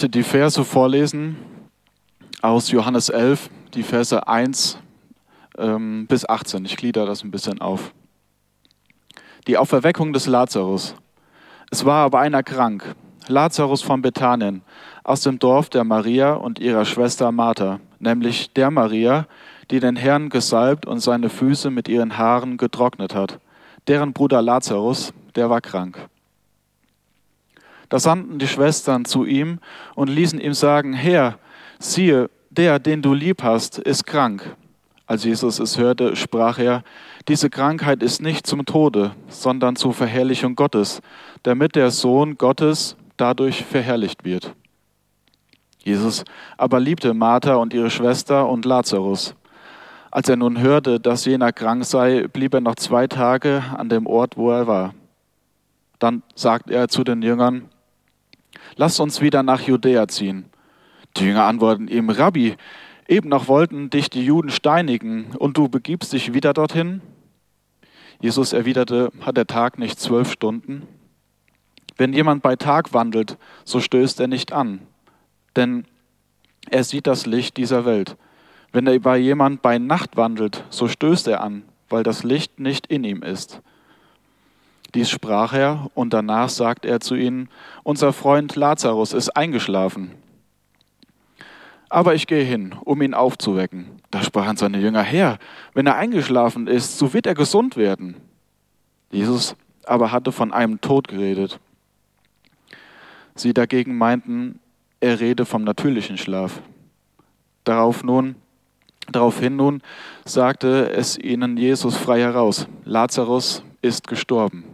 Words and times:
Möchte 0.00 0.18
die 0.18 0.22
Verse 0.22 0.64
vorlesen 0.64 1.36
aus 2.40 2.70
Johannes 2.70 3.10
11, 3.10 3.50
die 3.74 3.82
Verse 3.82 4.26
1 4.26 4.78
ähm, 5.58 6.06
bis 6.06 6.26
18. 6.26 6.64
Ich 6.64 6.78
glieder 6.78 7.04
das 7.04 7.22
ein 7.22 7.30
bisschen 7.30 7.60
auf. 7.60 7.92
Die 9.46 9.58
Auferweckung 9.58 10.14
des 10.14 10.26
Lazarus. 10.26 10.94
Es 11.70 11.84
war 11.84 12.02
aber 12.06 12.20
einer 12.20 12.42
krank, 12.42 12.94
Lazarus 13.28 13.82
von 13.82 14.00
Bethanien, 14.00 14.62
aus 15.04 15.20
dem 15.20 15.38
Dorf 15.38 15.68
der 15.68 15.84
Maria 15.84 16.32
und 16.32 16.58
ihrer 16.58 16.86
Schwester 16.86 17.30
Martha, 17.30 17.78
nämlich 17.98 18.54
der 18.54 18.70
Maria, 18.70 19.26
die 19.70 19.80
den 19.80 19.96
Herrn 19.96 20.30
gesalbt 20.30 20.86
und 20.86 21.00
seine 21.00 21.28
Füße 21.28 21.68
mit 21.68 21.88
ihren 21.88 22.16
Haaren 22.16 22.56
getrocknet 22.56 23.14
hat. 23.14 23.38
Deren 23.86 24.14
Bruder 24.14 24.40
Lazarus, 24.40 25.12
der 25.36 25.50
war 25.50 25.60
krank. 25.60 26.08
Da 27.90 27.98
sandten 27.98 28.38
die 28.38 28.48
Schwestern 28.48 29.04
zu 29.04 29.26
ihm 29.26 29.58
und 29.94 30.08
ließen 30.08 30.40
ihm 30.40 30.54
sagen, 30.54 30.94
Herr, 30.94 31.38
siehe, 31.78 32.30
der, 32.48 32.78
den 32.78 33.02
du 33.02 33.12
lieb 33.12 33.42
hast, 33.42 33.78
ist 33.78 34.06
krank. 34.06 34.56
Als 35.06 35.24
Jesus 35.24 35.58
es 35.58 35.76
hörte, 35.76 36.14
sprach 36.14 36.58
er, 36.58 36.84
diese 37.26 37.50
Krankheit 37.50 38.02
ist 38.02 38.22
nicht 38.22 38.46
zum 38.46 38.64
Tode, 38.64 39.10
sondern 39.28 39.74
zur 39.74 39.92
Verherrlichung 39.92 40.54
Gottes, 40.54 41.02
damit 41.42 41.74
der 41.74 41.90
Sohn 41.90 42.38
Gottes 42.38 42.96
dadurch 43.16 43.64
verherrlicht 43.64 44.24
wird. 44.24 44.54
Jesus 45.82 46.24
aber 46.56 46.78
liebte 46.78 47.12
Martha 47.12 47.56
und 47.56 47.74
ihre 47.74 47.90
Schwester 47.90 48.48
und 48.48 48.64
Lazarus. 48.64 49.34
Als 50.12 50.28
er 50.28 50.36
nun 50.36 50.60
hörte, 50.60 51.00
dass 51.00 51.24
jener 51.24 51.52
krank 51.52 51.84
sei, 51.84 52.28
blieb 52.28 52.54
er 52.54 52.60
noch 52.60 52.76
zwei 52.76 53.08
Tage 53.08 53.64
an 53.76 53.88
dem 53.88 54.06
Ort, 54.06 54.36
wo 54.36 54.52
er 54.52 54.66
war. 54.68 54.94
Dann 55.98 56.22
sagt 56.34 56.70
er 56.70 56.88
zu 56.88 57.02
den 57.02 57.22
Jüngern, 57.22 57.68
Lass 58.80 58.98
uns 58.98 59.20
wieder 59.20 59.42
nach 59.42 59.60
Judäa 59.60 60.08
ziehen. 60.08 60.46
Die 61.18 61.26
Jünger 61.26 61.44
antworten 61.44 61.86
ihm, 61.86 62.08
Rabbi, 62.08 62.56
eben 63.06 63.28
noch 63.28 63.46
wollten 63.46 63.90
dich 63.90 64.08
die 64.08 64.24
Juden 64.24 64.48
steinigen 64.48 65.36
und 65.36 65.58
du 65.58 65.68
begibst 65.68 66.14
dich 66.14 66.32
wieder 66.32 66.54
dorthin? 66.54 67.02
Jesus 68.20 68.54
erwiderte, 68.54 69.12
hat 69.20 69.36
der 69.36 69.46
Tag 69.46 69.78
nicht 69.78 70.00
zwölf 70.00 70.32
Stunden? 70.32 70.88
Wenn 71.98 72.14
jemand 72.14 72.42
bei 72.42 72.56
Tag 72.56 72.94
wandelt, 72.94 73.36
so 73.66 73.80
stößt 73.80 74.18
er 74.18 74.28
nicht 74.28 74.50
an, 74.50 74.80
denn 75.56 75.84
er 76.70 76.82
sieht 76.82 77.06
das 77.06 77.26
Licht 77.26 77.58
dieser 77.58 77.84
Welt. 77.84 78.16
Wenn 78.72 78.86
er 78.86 78.98
bei 78.98 79.18
jemand 79.18 79.60
bei 79.60 79.76
Nacht 79.76 80.16
wandelt, 80.16 80.64
so 80.70 80.88
stößt 80.88 81.28
er 81.28 81.42
an, 81.42 81.64
weil 81.90 82.02
das 82.02 82.24
Licht 82.24 82.58
nicht 82.58 82.86
in 82.86 83.04
ihm 83.04 83.22
ist. 83.22 83.60
Dies 84.94 85.10
sprach 85.10 85.52
er, 85.52 85.90
und 85.94 86.12
danach 86.12 86.48
sagt 86.48 86.84
er 86.84 87.00
zu 87.00 87.14
ihnen, 87.14 87.48
unser 87.84 88.12
Freund 88.12 88.56
Lazarus 88.56 89.12
ist 89.12 89.30
eingeschlafen. 89.30 90.12
Aber 91.88 92.14
ich 92.14 92.26
gehe 92.26 92.44
hin, 92.44 92.74
um 92.84 93.02
ihn 93.02 93.14
aufzuwecken. 93.14 93.86
Da 94.10 94.22
sprachen 94.22 94.56
seine 94.56 94.78
Jünger, 94.78 95.02
Herr, 95.02 95.38
wenn 95.74 95.86
er 95.86 95.96
eingeschlafen 95.96 96.66
ist, 96.66 96.98
so 96.98 97.12
wird 97.12 97.26
er 97.26 97.34
gesund 97.34 97.76
werden. 97.76 98.16
Jesus 99.10 99.56
aber 99.86 100.12
hatte 100.12 100.32
von 100.32 100.52
einem 100.52 100.80
Tod 100.80 101.08
geredet. 101.08 101.58
Sie 103.34 103.54
dagegen 103.54 103.96
meinten, 103.96 104.60
er 105.00 105.18
rede 105.18 105.44
vom 105.44 105.64
natürlichen 105.64 106.18
Schlaf. 106.18 106.62
Darauf 107.64 108.04
nun, 108.04 108.36
daraufhin 109.10 109.56
nun 109.56 109.82
sagte 110.24 110.90
es 110.90 111.18
ihnen 111.18 111.56
Jesus 111.56 111.96
frei 111.96 112.20
heraus, 112.20 112.68
Lazarus 112.84 113.64
ist 113.82 114.06
gestorben. 114.06 114.69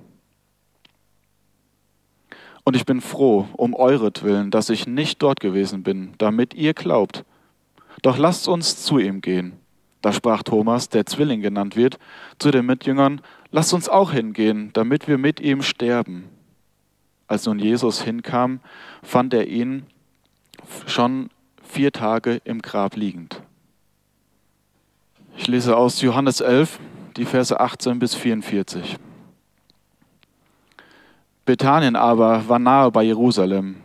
Und 2.67 2.75
ich 2.75 2.85
bin 2.85 3.01
froh 3.01 3.47
um 3.53 3.75
euretwillen, 3.75 4.51
dass 4.51 4.71
ich 4.71 4.89
nicht 4.89 5.23
dort 5.23 5.39
gewesen 5.39 5.85
bin, 5.85 6.15
damit 6.19 6.53
ihr 6.53 6.75
glaubt. 6.75 7.25
Doch 8.03 8.19
lasst 8.19 8.49
uns 8.49 8.83
zu 8.83 8.99
ihm 8.99 9.21
gehen. 9.21 9.53
Da 10.03 10.13
sprach 10.13 10.43
Thomas, 10.43 10.89
der 10.89 11.07
Zwilling 11.07 11.43
genannt 11.43 11.77
wird, 11.77 12.01
zu 12.41 12.51
den 12.51 12.67
Mitjüngern, 12.67 13.21
lasst 13.53 13.73
uns 13.73 13.89
auch 13.89 14.11
hingehen, 14.11 14.71
damit 14.73 15.07
wir 15.07 15.17
mit 15.17 15.39
ihm 15.39 15.63
sterben. 15.63 16.25
Als 17.29 17.47
nun 17.47 17.61
Jesus 17.61 18.03
hinkam, 18.03 18.59
fand 19.01 19.33
er 19.33 19.47
ihn 19.47 19.87
schon 20.87 21.31
vier 21.63 21.93
Tage 21.93 22.41
im 22.43 22.63
Grab 22.63 22.97
liegend. 22.97 23.43
Ich 25.37 25.47
lese 25.47 25.77
aus 25.77 26.01
Johannes 26.01 26.41
11, 26.41 26.81
die 27.17 27.27
Verse 27.27 27.61
18 27.61 28.01
bis 28.01 28.17
44. 28.17 28.97
Bethanien 31.47 31.95
aber 31.95 32.49
war 32.49 32.59
nahe 32.59 32.91
bei 32.91 33.05
Jerusalem, 33.05 33.77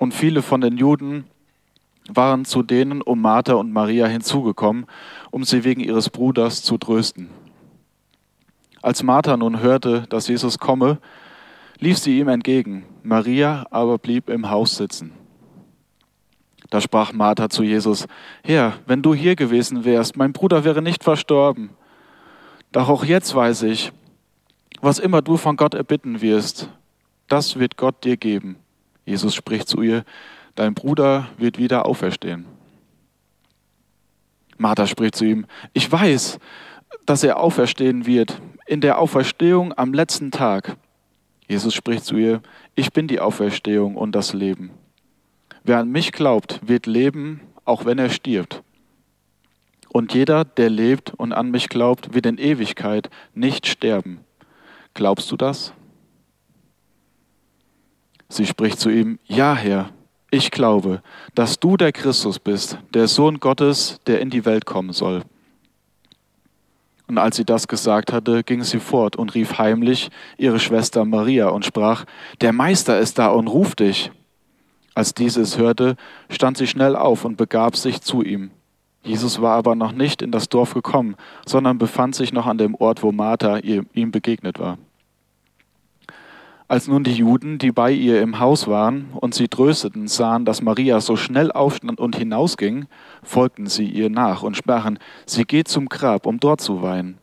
und 0.00 0.12
viele 0.12 0.42
von 0.42 0.60
den 0.60 0.76
Juden 0.76 1.24
waren 2.08 2.44
zu 2.44 2.64
denen 2.64 3.00
um 3.00 3.20
Martha 3.20 3.54
und 3.54 3.72
Maria 3.72 4.06
hinzugekommen, 4.06 4.86
um 5.30 5.44
sie 5.44 5.62
wegen 5.62 5.80
ihres 5.80 6.10
Bruders 6.10 6.64
zu 6.64 6.78
trösten. 6.78 7.30
Als 8.82 9.04
Martha 9.04 9.36
nun 9.36 9.60
hörte, 9.60 10.06
dass 10.08 10.26
Jesus 10.26 10.58
komme, 10.58 10.98
lief 11.78 11.98
sie 11.98 12.18
ihm 12.18 12.28
entgegen, 12.28 12.84
Maria 13.04 13.66
aber 13.70 13.98
blieb 13.98 14.28
im 14.28 14.50
Haus 14.50 14.76
sitzen. 14.76 15.12
Da 16.70 16.80
sprach 16.80 17.12
Martha 17.12 17.48
zu 17.48 17.62
Jesus, 17.62 18.08
Herr, 18.42 18.74
wenn 18.86 19.02
du 19.02 19.14
hier 19.14 19.36
gewesen 19.36 19.84
wärst, 19.84 20.16
mein 20.16 20.32
Bruder 20.32 20.64
wäre 20.64 20.82
nicht 20.82 21.04
verstorben. 21.04 21.70
Doch 22.72 22.88
auch 22.88 23.04
jetzt 23.04 23.32
weiß 23.32 23.62
ich, 23.62 23.92
was 24.80 24.98
immer 24.98 25.22
du 25.22 25.36
von 25.36 25.56
Gott 25.56 25.74
erbitten 25.74 26.20
wirst, 26.20 26.68
das 27.28 27.58
wird 27.58 27.76
Gott 27.76 28.04
dir 28.04 28.16
geben. 28.16 28.56
Jesus 29.04 29.34
spricht 29.34 29.68
zu 29.68 29.82
ihr, 29.82 30.04
dein 30.54 30.74
Bruder 30.74 31.28
wird 31.38 31.58
wieder 31.58 31.86
auferstehen. 31.86 32.46
Martha 34.58 34.86
spricht 34.86 35.16
zu 35.16 35.24
ihm, 35.24 35.46
ich 35.72 35.90
weiß, 35.90 36.38
dass 37.04 37.22
er 37.22 37.38
auferstehen 37.38 38.06
wird, 38.06 38.40
in 38.66 38.80
der 38.80 38.98
Auferstehung 38.98 39.76
am 39.76 39.92
letzten 39.92 40.30
Tag. 40.30 40.76
Jesus 41.48 41.74
spricht 41.74 42.04
zu 42.04 42.16
ihr, 42.16 42.42
ich 42.74 42.92
bin 42.92 43.06
die 43.06 43.20
Auferstehung 43.20 43.96
und 43.96 44.12
das 44.12 44.32
Leben. 44.32 44.70
Wer 45.62 45.78
an 45.78 45.90
mich 45.90 46.12
glaubt, 46.12 46.60
wird 46.66 46.86
leben, 46.86 47.40
auch 47.64 47.84
wenn 47.84 47.98
er 47.98 48.10
stirbt. 48.10 48.62
Und 49.88 50.14
jeder, 50.14 50.44
der 50.44 50.70
lebt 50.70 51.14
und 51.14 51.32
an 51.32 51.50
mich 51.50 51.68
glaubt, 51.68 52.12
wird 52.12 52.26
in 52.26 52.38
Ewigkeit 52.38 53.08
nicht 53.34 53.66
sterben. 53.66 54.20
Glaubst 54.94 55.30
du 55.30 55.36
das? 55.36 55.72
Sie 58.28 58.46
spricht 58.46 58.80
zu 58.80 58.90
ihm, 58.90 59.18
Ja, 59.24 59.54
Herr, 59.54 59.90
ich 60.30 60.50
glaube, 60.50 61.02
dass 61.34 61.60
du 61.60 61.76
der 61.76 61.92
Christus 61.92 62.38
bist, 62.38 62.78
der 62.94 63.08
Sohn 63.08 63.38
Gottes, 63.38 64.00
der 64.06 64.20
in 64.20 64.30
die 64.30 64.44
Welt 64.44 64.66
kommen 64.66 64.92
soll. 64.92 65.22
Und 67.08 67.18
als 67.18 67.36
sie 67.36 67.44
das 67.44 67.68
gesagt 67.68 68.12
hatte, 68.12 68.42
ging 68.42 68.64
sie 68.64 68.80
fort 68.80 69.14
und 69.14 69.34
rief 69.34 69.58
heimlich 69.58 70.10
ihre 70.38 70.58
Schwester 70.58 71.04
Maria 71.04 71.48
und 71.48 71.64
sprach, 71.64 72.04
Der 72.40 72.52
Meister 72.52 72.98
ist 72.98 73.18
da 73.18 73.28
und 73.28 73.46
ruft 73.46 73.80
dich. 73.80 74.10
Als 74.94 75.14
dieses 75.14 75.56
hörte, 75.58 75.96
stand 76.30 76.56
sie 76.56 76.66
schnell 76.66 76.96
auf 76.96 77.24
und 77.24 77.36
begab 77.36 77.76
sich 77.76 78.00
zu 78.00 78.22
ihm. 78.22 78.50
Jesus 79.04 79.40
war 79.40 79.54
aber 79.56 79.76
noch 79.76 79.92
nicht 79.92 80.20
in 80.20 80.32
das 80.32 80.48
Dorf 80.48 80.74
gekommen, 80.74 81.14
sondern 81.46 81.78
befand 81.78 82.16
sich 82.16 82.32
noch 82.32 82.46
an 82.46 82.58
dem 82.58 82.74
Ort, 82.74 83.04
wo 83.04 83.12
Martha 83.12 83.58
ihm 83.58 84.10
begegnet 84.10 84.58
war. 84.58 84.78
Als 86.68 86.88
nun 86.88 87.04
die 87.04 87.12
Juden, 87.12 87.58
die 87.58 87.70
bei 87.70 87.92
ihr 87.92 88.20
im 88.20 88.40
Haus 88.40 88.66
waren 88.66 89.10
und 89.12 89.34
sie 89.34 89.46
trösteten, 89.46 90.08
sahen, 90.08 90.44
dass 90.44 90.62
Maria 90.62 91.00
so 91.00 91.14
schnell 91.14 91.52
aufstand 91.52 92.00
und 92.00 92.16
hinausging, 92.16 92.86
folgten 93.22 93.66
sie 93.66 93.86
ihr 93.88 94.10
nach 94.10 94.42
und 94.42 94.56
sprachen, 94.56 94.98
sie 95.26 95.44
geht 95.44 95.68
zum 95.68 95.88
Grab, 95.88 96.26
um 96.26 96.40
dort 96.40 96.60
zu 96.60 96.82
weinen. 96.82 97.18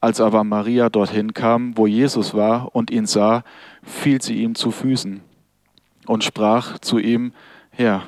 Als 0.00 0.20
aber 0.20 0.42
Maria 0.42 0.88
dorthin 0.88 1.34
kam, 1.34 1.76
wo 1.78 1.86
Jesus 1.86 2.34
war 2.34 2.74
und 2.74 2.90
ihn 2.90 3.06
sah, 3.06 3.44
fiel 3.82 4.20
sie 4.20 4.42
ihm 4.42 4.56
zu 4.56 4.72
Füßen 4.72 5.20
und 6.06 6.24
sprach 6.24 6.78
zu 6.80 6.98
ihm, 6.98 7.32
Herr, 7.70 8.02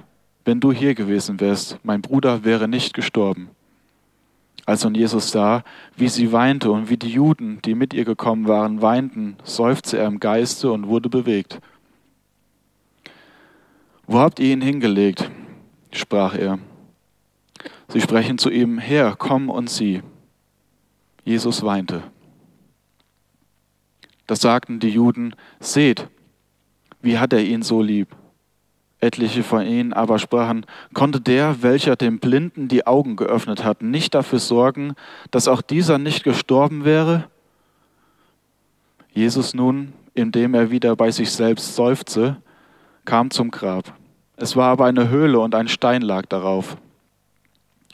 wenn 0.44 0.60
du 0.60 0.72
hier 0.72 0.94
gewesen 0.94 1.38
wärst, 1.38 1.78
mein 1.84 2.02
Bruder 2.02 2.44
wäre 2.44 2.66
nicht 2.66 2.92
gestorben. 2.92 3.50
Als 4.68 4.84
nun 4.84 4.94
Jesus 4.94 5.30
sah, 5.30 5.64
wie 5.96 6.08
sie 6.08 6.30
weinte 6.30 6.70
und 6.70 6.90
wie 6.90 6.98
die 6.98 7.08
Juden, 7.08 7.58
die 7.62 7.74
mit 7.74 7.94
ihr 7.94 8.04
gekommen 8.04 8.46
waren, 8.48 8.82
weinten, 8.82 9.38
seufzte 9.42 9.96
er 9.96 10.06
im 10.06 10.20
Geiste 10.20 10.70
und 10.70 10.88
wurde 10.88 11.08
bewegt. 11.08 11.58
Wo 14.06 14.18
habt 14.18 14.38
ihr 14.40 14.52
ihn 14.52 14.60
hingelegt? 14.60 15.30
sprach 15.90 16.34
er. 16.34 16.58
Sie 17.88 18.02
sprechen 18.02 18.36
zu 18.36 18.50
ihm, 18.50 18.76
Herr, 18.76 19.16
komm 19.16 19.48
und 19.48 19.70
sieh. 19.70 20.02
Jesus 21.24 21.62
weinte. 21.62 22.02
Da 24.26 24.36
sagten 24.36 24.80
die 24.80 24.90
Juden, 24.90 25.34
seht, 25.60 26.08
wie 27.00 27.16
hat 27.16 27.32
er 27.32 27.42
ihn 27.42 27.62
so 27.62 27.80
lieb? 27.80 28.14
Etliche 29.00 29.44
von 29.44 29.64
ihnen 29.64 29.92
aber 29.92 30.18
sprachen, 30.18 30.66
konnte 30.92 31.20
der, 31.20 31.62
welcher 31.62 31.94
dem 31.94 32.18
Blinden 32.18 32.68
die 32.68 32.86
Augen 32.86 33.16
geöffnet 33.16 33.64
hat, 33.64 33.82
nicht 33.82 34.14
dafür 34.14 34.40
sorgen, 34.40 34.94
dass 35.30 35.46
auch 35.46 35.62
dieser 35.62 35.98
nicht 35.98 36.24
gestorben 36.24 36.84
wäre? 36.84 37.28
Jesus 39.12 39.54
nun, 39.54 39.92
indem 40.14 40.54
er 40.54 40.70
wieder 40.70 40.96
bei 40.96 41.10
sich 41.10 41.30
selbst 41.30 41.76
seufzte, 41.76 42.38
kam 43.04 43.30
zum 43.30 43.50
Grab. 43.50 43.94
Es 44.36 44.56
war 44.56 44.68
aber 44.70 44.86
eine 44.86 45.08
Höhle 45.08 45.40
und 45.40 45.54
ein 45.54 45.68
Stein 45.68 46.02
lag 46.02 46.26
darauf. 46.26 46.76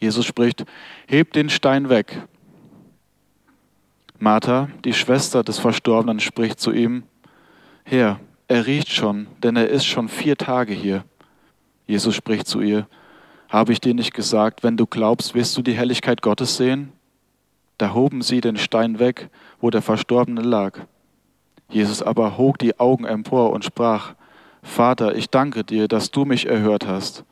Jesus 0.00 0.26
spricht, 0.26 0.64
hebt 1.06 1.36
den 1.36 1.50
Stein 1.50 1.88
weg. 1.88 2.22
Martha, 4.18 4.68
die 4.84 4.92
Schwester 4.92 5.42
des 5.42 5.58
Verstorbenen, 5.58 6.20
spricht 6.20 6.60
zu 6.60 6.72
ihm, 6.72 7.04
Herr, 7.84 8.20
er 8.48 8.66
riecht 8.66 8.90
schon, 8.90 9.26
denn 9.42 9.56
er 9.56 9.68
ist 9.68 9.86
schon 9.86 10.08
vier 10.08 10.36
Tage 10.36 10.74
hier. 10.74 11.04
Jesus 11.86 12.14
spricht 12.14 12.46
zu 12.46 12.60
ihr, 12.60 12.86
habe 13.48 13.72
ich 13.72 13.80
dir 13.80 13.94
nicht 13.94 14.14
gesagt, 14.14 14.62
wenn 14.62 14.76
du 14.76 14.86
glaubst, 14.86 15.34
wirst 15.34 15.56
du 15.56 15.62
die 15.62 15.74
Helligkeit 15.74 16.22
Gottes 16.22 16.56
sehen? 16.56 16.92
Da 17.78 17.94
hoben 17.94 18.22
sie 18.22 18.40
den 18.40 18.56
Stein 18.56 18.98
weg, 18.98 19.28
wo 19.60 19.70
der 19.70 19.82
Verstorbene 19.82 20.42
lag. 20.42 20.80
Jesus 21.68 22.02
aber 22.02 22.36
hob 22.36 22.58
die 22.58 22.78
Augen 22.78 23.04
empor 23.04 23.52
und 23.52 23.64
sprach, 23.64 24.14
Vater, 24.62 25.14
ich 25.14 25.28
danke 25.30 25.64
dir, 25.64 25.88
dass 25.88 26.10
du 26.10 26.24
mich 26.24 26.46
erhört 26.46 26.86
hast. 26.86 27.24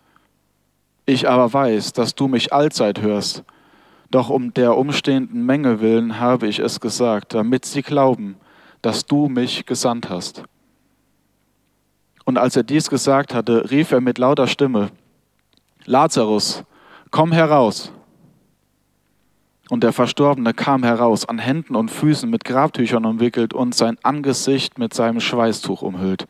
Ich 1.06 1.28
aber 1.28 1.52
weiß, 1.52 1.92
dass 1.92 2.14
du 2.14 2.28
mich 2.28 2.52
allzeit 2.52 3.00
hörst. 3.00 3.44
Doch 4.10 4.30
um 4.30 4.52
der 4.54 4.76
umstehenden 4.76 5.44
Menge 5.46 5.80
willen 5.80 6.20
habe 6.20 6.46
ich 6.46 6.58
es 6.58 6.80
gesagt, 6.80 7.34
damit 7.34 7.64
sie 7.64 7.82
glauben, 7.82 8.36
dass 8.82 9.06
du 9.06 9.28
mich 9.28 9.64
gesandt 9.66 10.10
hast. 10.10 10.44
Und 12.32 12.38
als 12.38 12.56
er 12.56 12.62
dies 12.62 12.88
gesagt 12.88 13.34
hatte, 13.34 13.70
rief 13.70 13.92
er 13.92 14.00
mit 14.00 14.16
lauter 14.16 14.46
Stimme, 14.46 14.90
Lazarus, 15.84 16.64
komm 17.10 17.30
heraus. 17.30 17.92
Und 19.68 19.84
der 19.84 19.92
Verstorbene 19.92 20.54
kam 20.54 20.82
heraus, 20.82 21.28
an 21.28 21.38
Händen 21.38 21.76
und 21.76 21.90
Füßen 21.90 22.30
mit 22.30 22.46
Grabtüchern 22.46 23.04
umwickelt 23.04 23.52
und 23.52 23.74
sein 23.74 23.98
Angesicht 24.02 24.78
mit 24.78 24.94
seinem 24.94 25.20
Schweißtuch 25.20 25.82
umhüllt. 25.82 26.26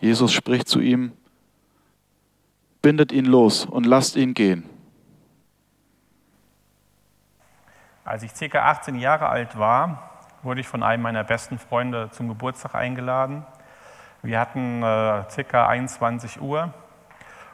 Jesus 0.00 0.32
spricht 0.32 0.66
zu 0.66 0.80
ihm, 0.80 1.12
bindet 2.80 3.12
ihn 3.12 3.26
los 3.26 3.66
und 3.66 3.84
lasst 3.84 4.16
ihn 4.16 4.32
gehen. 4.32 4.64
Als 8.02 8.22
ich 8.22 8.32
circa 8.32 8.62
18 8.62 8.94
Jahre 8.94 9.28
alt 9.28 9.58
war, 9.58 10.24
wurde 10.42 10.62
ich 10.62 10.68
von 10.68 10.82
einem 10.82 11.02
meiner 11.02 11.22
besten 11.22 11.58
Freunde 11.58 12.08
zum 12.12 12.28
Geburtstag 12.28 12.74
eingeladen. 12.74 13.44
Wir 14.24 14.38
hatten 14.38 14.84
äh, 14.84 15.28
circa 15.30 15.66
21 15.66 16.40
Uhr 16.40 16.72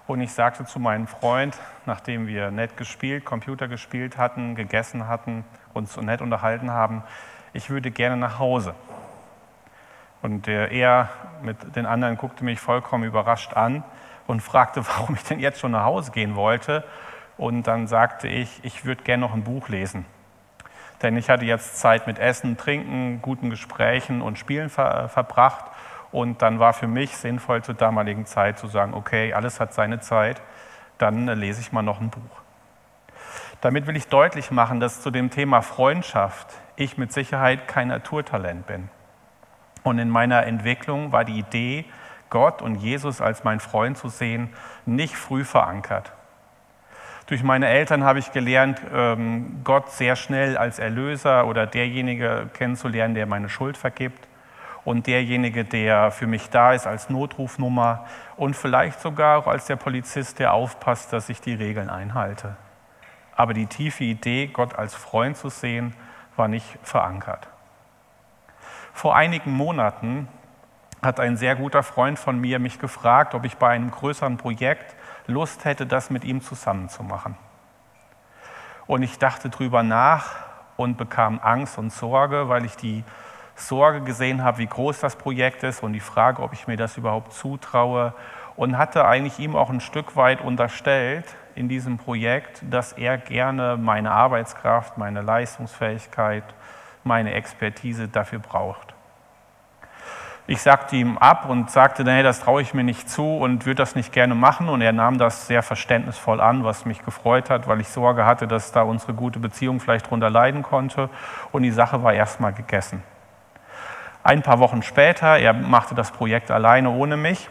und 0.07 0.21
ich 0.21 0.33
sagte 0.33 0.67
zu 0.67 0.79
meinem 0.79 1.07
Freund, 1.07 1.59
nachdem 1.87 2.27
wir 2.27 2.51
nett 2.51 2.77
gespielt, 2.77 3.25
Computer 3.25 3.69
gespielt 3.69 4.19
hatten, 4.19 4.55
gegessen 4.55 5.09
hatten, 5.09 5.47
uns 5.73 5.95
so 5.95 6.03
nett 6.03 6.21
unterhalten 6.21 6.71
haben, 6.71 7.05
ich 7.55 7.71
würde 7.71 7.91
gerne 7.91 8.19
nach 8.19 8.39
Hause. 8.39 8.75
Und 10.21 10.47
er 10.47 11.09
mit 11.41 11.75
den 11.75 11.87
anderen 11.87 12.19
guckte 12.19 12.45
mich 12.45 12.61
vollkommen 12.61 13.05
überrascht 13.05 13.55
an 13.55 13.83
und 14.27 14.43
fragte, 14.43 14.87
warum 14.99 15.15
ich 15.15 15.25
denn 15.25 15.41
jetzt 15.41 15.61
schon 15.61 15.71
nach 15.71 15.85
Hause 15.85 16.13
gehen 16.13 16.37
wollte. 16.37 16.85
Und 17.39 17.67
dann 17.67 17.87
sagte 17.87 18.29
ich, 18.29 18.63
ich 18.63 18.85
würde 18.85 19.05
gerne 19.05 19.23
noch 19.23 19.33
ein 19.33 19.45
Buch 19.45 19.71
lesen. 19.71 20.05
Denn 21.01 21.17
ich 21.17 21.31
hatte 21.31 21.47
jetzt 21.47 21.79
Zeit 21.79 22.07
mit 22.07 22.19
Essen, 22.19 22.59
Trinken, 22.59 23.23
guten 23.23 23.49
Gesprächen 23.49 24.21
und 24.21 24.39
Spielen 24.39 24.69
ver 24.69 25.09
verbracht 25.09 25.65
und 26.11 26.43
dann 26.43 26.59
war 26.59 26.73
für 26.73 26.87
mich 26.87 27.17
sinnvoll 27.17 27.63
zur 27.63 27.75
damaligen 27.75 28.27
Zeit 28.27 28.59
zu 28.59 28.67
sagen, 28.67 28.95
okay, 28.95 29.33
alles 29.33 29.61
hat 29.61 29.75
seine 29.75 30.01
Zeit, 30.01 30.41
dann 30.97 31.29
äh, 31.29 31.35
lese 31.35 31.61
ich 31.61 31.73
mal 31.73 31.83
noch 31.83 32.01
ein 32.01 32.11
Buch. 32.11 32.21
Damit 33.61 33.87
will 33.87 33.97
ich 33.97 34.09
deutlich 34.09 34.51
machen, 34.51 34.81
dass 34.81 35.03
zu 35.03 35.11
dem 35.11 35.31
Thema 35.31 35.63
Freundschaft 35.63 36.49
ich 36.77 36.97
mit 36.97 37.13
Sicherheit 37.13 37.67
kein 37.67 37.89
Naturtalent 37.89 38.67
bin. 38.67 38.89
Und 39.83 39.99
in 39.99 40.11
meiner 40.11 40.47
Entwicklung 40.47 41.13
war 41.13 41.25
die 41.25 41.39
Idee, 41.39 41.85
Gott 42.31 42.63
und 42.63 42.77
Jesus 42.77 43.21
als 43.21 43.43
mein 43.43 43.59
Freund 43.59 43.97
zu 43.99 44.09
sehen, 44.09 44.51
nicht 44.87 45.17
früh 45.17 45.45
verankert. 45.45 46.13
Durch 47.27 47.43
meine 47.43 47.69
Eltern 47.69 48.05
habe 48.05 48.21
ich 48.21 48.33
gelernt, 48.33 48.81
ähm, 48.95 49.61
Gott 49.65 49.91
sehr 49.91 50.17
schnell 50.17 50.57
als 50.57 50.79
Erlöser 50.79 51.47
oder 51.47 51.67
derjenige 51.67 52.49
kennenzulernen, 52.55 53.15
der 53.15 53.27
meine 53.27 53.49
Schuld 53.49 53.77
vergibt 53.77 54.29
und 54.85 55.07
derjenige, 55.07 55.65
der 55.65 56.11
für 56.11 56.27
mich 56.27 56.51
da 56.51 56.73
ist 56.73 56.87
als 56.87 57.11
Notrufnummer 57.11 58.07
und 58.37 58.55
vielleicht 58.55 59.01
sogar 59.01 59.39
auch 59.39 59.47
als 59.47 59.67
der 59.67 59.77
Polizist, 59.77 60.39
der 60.39 60.53
aufpasst, 60.53 61.13
dass 61.13 61.29
ich 61.29 61.41
die 61.41 61.55
Regeln 61.55 61.91
einhalte. 61.91 62.57
Aber 63.37 63.55
die 63.55 63.67
tiefe 63.67 64.05
Idee, 64.05 64.49
Gott 64.49 64.75
als 64.75 64.95
Freund 64.95 65.37
zu 65.37 65.49
sehen, 65.49 65.95
war 66.37 66.49
nicht 66.49 66.79
verankert. 66.83 67.49
Vor 68.93 69.15
einigen 69.15 69.53
Monaten 69.53 70.29
hat 71.03 71.21
ein 71.21 71.37
sehr 71.37 71.55
guter 71.55 71.83
Freund 71.83 72.19
von 72.19 72.41
mir 72.41 72.59
mich 72.59 72.79
gefragt, 72.79 73.35
ob 73.35 73.45
ich 73.45 73.57
bei 73.57 73.69
einem 73.69 73.91
größeren 73.91 74.37
Projekt 74.37 74.97
Lust 75.27 75.65
hätte, 75.65 75.87
das 75.87 76.11
mit 76.11 76.25
ihm 76.25 76.41
zusammen 76.41 76.89
zu 76.89 77.03
machen. 77.03 77.37
Und 78.87 79.03
ich 79.03 79.19
dachte 79.19 79.51
drüber 79.51 79.83
nach 79.83 80.37
und 80.77 80.97
bekam 80.97 81.39
Angst 81.43 81.79
und 81.79 81.93
Sorge, 81.93 82.49
weil 82.49 82.65
ich 82.65 82.77
die 82.77 83.05
Sorge 83.61 84.01
gesehen 84.01 84.45
habe, 84.45 84.59
wie 84.59 84.67
groß 84.67 85.01
das 85.01 85.17
Projekt 85.17 85.63
ist 85.63 85.83
und 85.83 85.93
die 85.93 86.01
Frage, 86.01 86.43
ob 86.43 86.53
ich 86.53 86.67
mir 86.67 86.77
das 86.77 86.97
überhaupt 86.97 87.33
zutraue 87.33 88.15
und 88.57 88.79
hatte 88.79 89.07
eigentlich 89.07 89.39
ihm 89.39 89.57
auch 89.57 89.71
ein 89.71 89.81
Stück 89.81 90.17
weit 90.17 90.41
unterstellt 90.41 91.25
in 91.55 91.69
diesem 91.69 91.99
Projekt, 91.99 92.63
dass 92.69 92.93
er 92.93 93.19
gerne 93.19 93.77
meine 93.77 94.11
Arbeitskraft, 94.13 94.99
meine 94.99 95.23
Leistungsfähigkeit, 95.23 96.45
meine 97.05 97.33
Expertise 97.35 98.09
dafür 98.09 98.39
braucht. 98.39 98.95
Ich 100.51 100.63
sagte 100.63 100.97
ihm 100.97 101.19
ab 101.19 101.47
und 101.49 101.71
sagte, 101.71 102.05
nee, 102.05 102.23
das 102.23 102.41
traue 102.41 102.63
ich 102.63 102.73
mir 102.73 102.83
nicht 102.83 103.11
zu 103.11 103.37
und 103.37 103.67
würde 103.67 103.83
das 103.83 103.95
nicht 103.95 104.13
gerne 104.13 104.35
machen. 104.35 104.71
Und 104.71 104.81
er 104.81 104.93
nahm 104.93 105.19
das 105.19 105.47
sehr 105.47 105.63
verständnisvoll 105.63 106.41
an, 106.41 106.65
was 106.65 106.87
mich 106.87 107.05
gefreut 107.05 107.51
hat, 107.51 107.69
weil 107.69 107.83
ich 107.83 107.89
Sorge 107.89 108.25
hatte, 108.25 108.49
dass 108.49 108.73
da 108.73 108.81
unsere 108.81 109.13
gute 109.13 109.41
Beziehung 109.41 109.79
vielleicht 109.79 110.07
darunter 110.07 110.31
leiden 110.31 110.63
konnte. 110.63 111.11
Und 111.53 111.65
die 111.65 111.71
Sache 111.71 112.03
war 112.03 112.15
erstmal 112.15 112.55
gegessen. 112.55 113.03
Ein 114.29 114.43
paar 114.43 114.59
Wochen 114.59 114.83
später, 114.83 115.39
er 115.39 115.55
machte 115.55 115.95
das 115.95 116.11
Projekt 116.11 116.51
alleine 116.51 116.91
ohne 116.91 117.17
mich, 117.17 117.49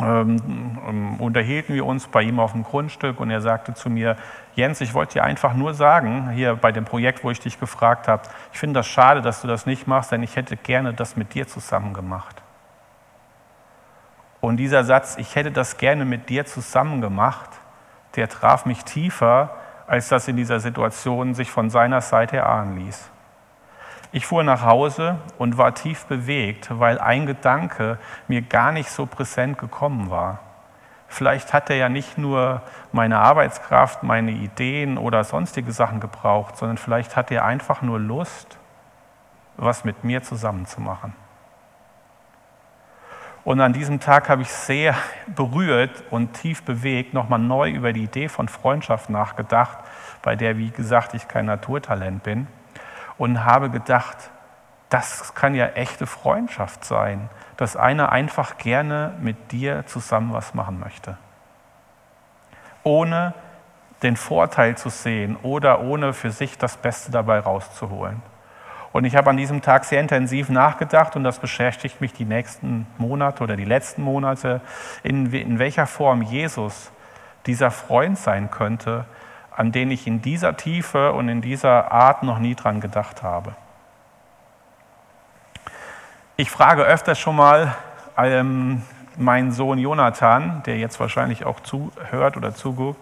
ähm, 0.00 0.80
ähm, 0.88 1.20
unterhielten 1.20 1.72
wir 1.72 1.86
uns 1.86 2.08
bei 2.08 2.22
ihm 2.22 2.40
auf 2.40 2.50
dem 2.50 2.64
Grundstück 2.64 3.20
und 3.20 3.30
er 3.30 3.40
sagte 3.40 3.74
zu 3.74 3.90
mir, 3.90 4.16
Jens, 4.56 4.80
ich 4.80 4.92
wollte 4.92 5.12
dir 5.12 5.22
einfach 5.22 5.54
nur 5.54 5.72
sagen, 5.72 6.30
hier 6.30 6.56
bei 6.56 6.72
dem 6.72 6.84
Projekt, 6.84 7.22
wo 7.22 7.30
ich 7.30 7.38
dich 7.38 7.60
gefragt 7.60 8.08
habe, 8.08 8.24
ich 8.52 8.58
finde 8.58 8.80
das 8.80 8.88
schade, 8.88 9.22
dass 9.22 9.40
du 9.40 9.46
das 9.46 9.66
nicht 9.66 9.86
machst, 9.86 10.10
denn 10.10 10.24
ich 10.24 10.34
hätte 10.34 10.56
gerne 10.56 10.94
das 10.94 11.14
mit 11.14 11.32
dir 11.32 11.46
zusammen 11.46 11.94
gemacht. 11.94 12.42
Und 14.40 14.56
dieser 14.56 14.82
Satz, 14.82 15.14
ich 15.16 15.36
hätte 15.36 15.52
das 15.52 15.76
gerne 15.76 16.04
mit 16.04 16.28
dir 16.28 16.44
zusammen 16.44 17.02
gemacht, 17.02 17.50
der 18.16 18.28
traf 18.28 18.66
mich 18.66 18.82
tiefer, 18.82 19.54
als 19.86 20.08
das 20.08 20.26
in 20.26 20.36
dieser 20.36 20.58
Situation 20.58 21.34
sich 21.34 21.52
von 21.52 21.70
seiner 21.70 22.00
Seite 22.00 22.38
erahnen 22.38 22.78
ließ. 22.78 23.12
Ich 24.14 24.26
fuhr 24.26 24.44
nach 24.44 24.64
Hause 24.64 25.18
und 25.38 25.58
war 25.58 25.74
tief 25.74 26.04
bewegt, 26.06 26.68
weil 26.78 27.00
ein 27.00 27.26
Gedanke 27.26 27.98
mir 28.28 28.42
gar 28.42 28.70
nicht 28.70 28.88
so 28.88 29.06
präsent 29.06 29.58
gekommen 29.58 30.08
war. 30.08 30.38
Vielleicht 31.08 31.52
hat 31.52 31.68
er 31.68 31.74
ja 31.74 31.88
nicht 31.88 32.16
nur 32.16 32.62
meine 32.92 33.18
Arbeitskraft, 33.18 34.04
meine 34.04 34.30
Ideen 34.30 34.98
oder 34.98 35.24
sonstige 35.24 35.72
Sachen 35.72 35.98
gebraucht, 35.98 36.56
sondern 36.56 36.78
vielleicht 36.78 37.16
hat 37.16 37.32
er 37.32 37.44
einfach 37.44 37.82
nur 37.82 37.98
Lust, 37.98 38.56
was 39.56 39.84
mit 39.84 40.04
mir 40.04 40.22
zusammen 40.22 40.64
zu 40.66 40.80
machen. 40.80 41.12
Und 43.42 43.60
an 43.60 43.72
diesem 43.72 43.98
Tag 43.98 44.28
habe 44.28 44.42
ich 44.42 44.52
sehr 44.52 44.94
berührt 45.26 46.04
und 46.10 46.34
tief 46.34 46.62
bewegt 46.62 47.14
nochmal 47.14 47.40
neu 47.40 47.68
über 47.68 47.92
die 47.92 48.04
Idee 48.04 48.28
von 48.28 48.46
Freundschaft 48.46 49.10
nachgedacht, 49.10 49.78
bei 50.22 50.36
der, 50.36 50.56
wie 50.56 50.70
gesagt, 50.70 51.14
ich 51.14 51.26
kein 51.26 51.46
Naturtalent 51.46 52.22
bin 52.22 52.46
und 53.18 53.44
habe 53.44 53.70
gedacht, 53.70 54.16
das 54.90 55.34
kann 55.34 55.54
ja 55.54 55.66
echte 55.66 56.06
Freundschaft 56.06 56.84
sein, 56.84 57.28
dass 57.56 57.76
einer 57.76 58.12
einfach 58.12 58.58
gerne 58.58 59.14
mit 59.20 59.52
dir 59.52 59.86
zusammen 59.86 60.32
was 60.32 60.54
machen 60.54 60.78
möchte. 60.78 61.16
Ohne 62.82 63.34
den 64.02 64.16
Vorteil 64.16 64.76
zu 64.76 64.90
sehen 64.90 65.36
oder 65.42 65.80
ohne 65.80 66.12
für 66.12 66.30
sich 66.30 66.58
das 66.58 66.76
Beste 66.76 67.10
dabei 67.10 67.38
rauszuholen. 67.38 68.22
Und 68.92 69.04
ich 69.04 69.16
habe 69.16 69.30
an 69.30 69.36
diesem 69.36 69.62
Tag 69.62 69.84
sehr 69.84 70.00
intensiv 70.00 70.48
nachgedacht 70.50 71.16
und 71.16 71.24
das 71.24 71.40
beschäftigt 71.40 72.00
mich 72.00 72.12
die 72.12 72.24
nächsten 72.24 72.86
Monate 72.96 73.42
oder 73.42 73.56
die 73.56 73.64
letzten 73.64 74.02
Monate, 74.02 74.60
in, 75.02 75.32
in 75.32 75.58
welcher 75.58 75.88
Form 75.88 76.22
Jesus 76.22 76.92
dieser 77.46 77.72
Freund 77.72 78.16
sein 78.16 78.52
könnte, 78.52 79.06
an 79.56 79.72
den 79.72 79.90
ich 79.90 80.06
in 80.06 80.20
dieser 80.20 80.56
Tiefe 80.56 81.12
und 81.12 81.28
in 81.28 81.40
dieser 81.40 81.92
Art 81.92 82.22
noch 82.22 82.38
nie 82.38 82.54
dran 82.54 82.80
gedacht 82.80 83.22
habe. 83.22 83.54
Ich 86.36 86.50
frage 86.50 86.82
öfters 86.82 87.18
schon 87.18 87.36
mal 87.36 87.74
ähm, 88.16 88.82
meinen 89.16 89.52
Sohn 89.52 89.78
Jonathan, 89.78 90.62
der 90.66 90.78
jetzt 90.78 90.98
wahrscheinlich 90.98 91.46
auch 91.46 91.60
zuhört 91.60 92.36
oder 92.36 92.54
zuguckt, 92.54 93.00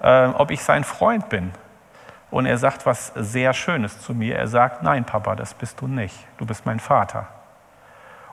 äh, 0.00 0.28
ob 0.28 0.50
ich 0.50 0.62
sein 0.62 0.84
Freund 0.84 1.28
bin. 1.28 1.52
Und 2.30 2.46
er 2.46 2.56
sagt 2.56 2.86
was 2.86 3.12
sehr 3.14 3.52
Schönes 3.52 4.00
zu 4.00 4.14
mir. 4.14 4.36
Er 4.36 4.48
sagt, 4.48 4.82
nein, 4.82 5.04
Papa, 5.04 5.36
das 5.36 5.52
bist 5.52 5.82
du 5.82 5.86
nicht. 5.86 6.16
Du 6.38 6.46
bist 6.46 6.64
mein 6.64 6.80
Vater. 6.80 7.28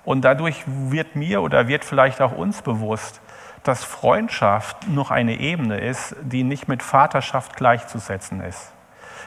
Und 0.05 0.21
dadurch 0.21 0.63
wird 0.65 1.17
mir 1.17 1.41
oder 1.41 1.67
wird 1.67 1.83
vielleicht 1.83 2.21
auch 2.21 2.31
uns 2.31 2.61
bewusst, 2.61 3.19
dass 3.63 3.83
Freundschaft 3.83 4.87
noch 4.87 5.11
eine 5.11 5.39
Ebene 5.39 5.79
ist, 5.79 6.15
die 6.21 6.43
nicht 6.43 6.67
mit 6.67 6.83
Vaterschaft 6.83 7.55
gleichzusetzen 7.55 8.41
ist. 8.41 8.71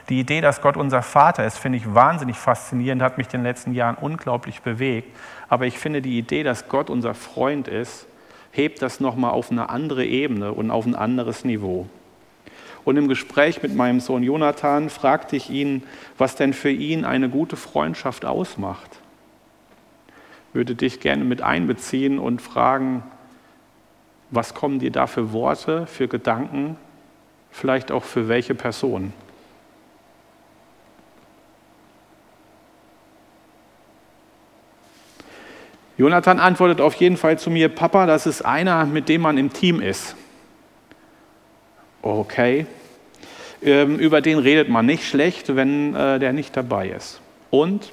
Die 0.08 0.18
Idee, 0.18 0.40
dass 0.40 0.60
Gott 0.60 0.76
unser 0.76 1.02
Vater 1.02 1.44
ist, 1.46 1.58
finde 1.58 1.78
ich 1.78 1.94
wahnsinnig 1.94 2.36
faszinierend, 2.36 3.02
hat 3.02 3.18
mich 3.18 3.26
in 3.28 3.40
den 3.40 3.44
letzten 3.44 3.72
Jahren 3.72 3.94
unglaublich 3.94 4.62
bewegt. 4.62 5.16
Aber 5.48 5.66
ich 5.66 5.78
finde 5.78 6.02
die 6.02 6.18
Idee, 6.18 6.42
dass 6.42 6.68
Gott 6.68 6.90
unser 6.90 7.14
Freund 7.14 7.68
ist, 7.68 8.06
hebt 8.50 8.82
das 8.82 9.00
nochmal 9.00 9.30
auf 9.30 9.50
eine 9.50 9.70
andere 9.70 10.04
Ebene 10.04 10.52
und 10.52 10.70
auf 10.70 10.86
ein 10.86 10.94
anderes 10.94 11.44
Niveau. 11.44 11.88
Und 12.84 12.96
im 12.96 13.06
Gespräch 13.06 13.62
mit 13.62 13.74
meinem 13.74 14.00
Sohn 14.00 14.24
Jonathan 14.24 14.90
fragte 14.90 15.36
ich 15.36 15.50
ihn, 15.50 15.84
was 16.18 16.34
denn 16.34 16.52
für 16.52 16.70
ihn 16.70 17.04
eine 17.04 17.28
gute 17.28 17.56
Freundschaft 17.56 18.24
ausmacht. 18.24 18.90
Würde 20.52 20.74
dich 20.74 21.00
gerne 21.00 21.24
mit 21.24 21.42
einbeziehen 21.42 22.18
und 22.18 22.42
fragen, 22.42 23.04
was 24.32 24.54
kommen 24.54 24.78
dir 24.78 24.90
da 24.90 25.06
für 25.06 25.32
Worte, 25.32 25.86
für 25.86 26.08
Gedanken, 26.08 26.76
vielleicht 27.50 27.92
auch 27.92 28.02
für 28.02 28.28
welche 28.28 28.54
Person? 28.54 29.12
Jonathan 35.98 36.40
antwortet 36.40 36.80
auf 36.80 36.94
jeden 36.94 37.18
Fall 37.18 37.38
zu 37.38 37.50
mir, 37.50 37.68
Papa, 37.68 38.06
das 38.06 38.26
ist 38.26 38.42
einer, 38.42 38.86
mit 38.86 39.10
dem 39.10 39.20
man 39.20 39.36
im 39.36 39.52
Team 39.52 39.80
ist. 39.80 40.16
Okay. 42.00 42.66
Ähm, 43.62 43.98
über 43.98 44.22
den 44.22 44.38
redet 44.38 44.70
man 44.70 44.86
nicht 44.86 45.06
schlecht, 45.06 45.54
wenn 45.54 45.94
äh, 45.94 46.18
der 46.18 46.32
nicht 46.32 46.56
dabei 46.56 46.88
ist. 46.88 47.20
Und 47.50 47.92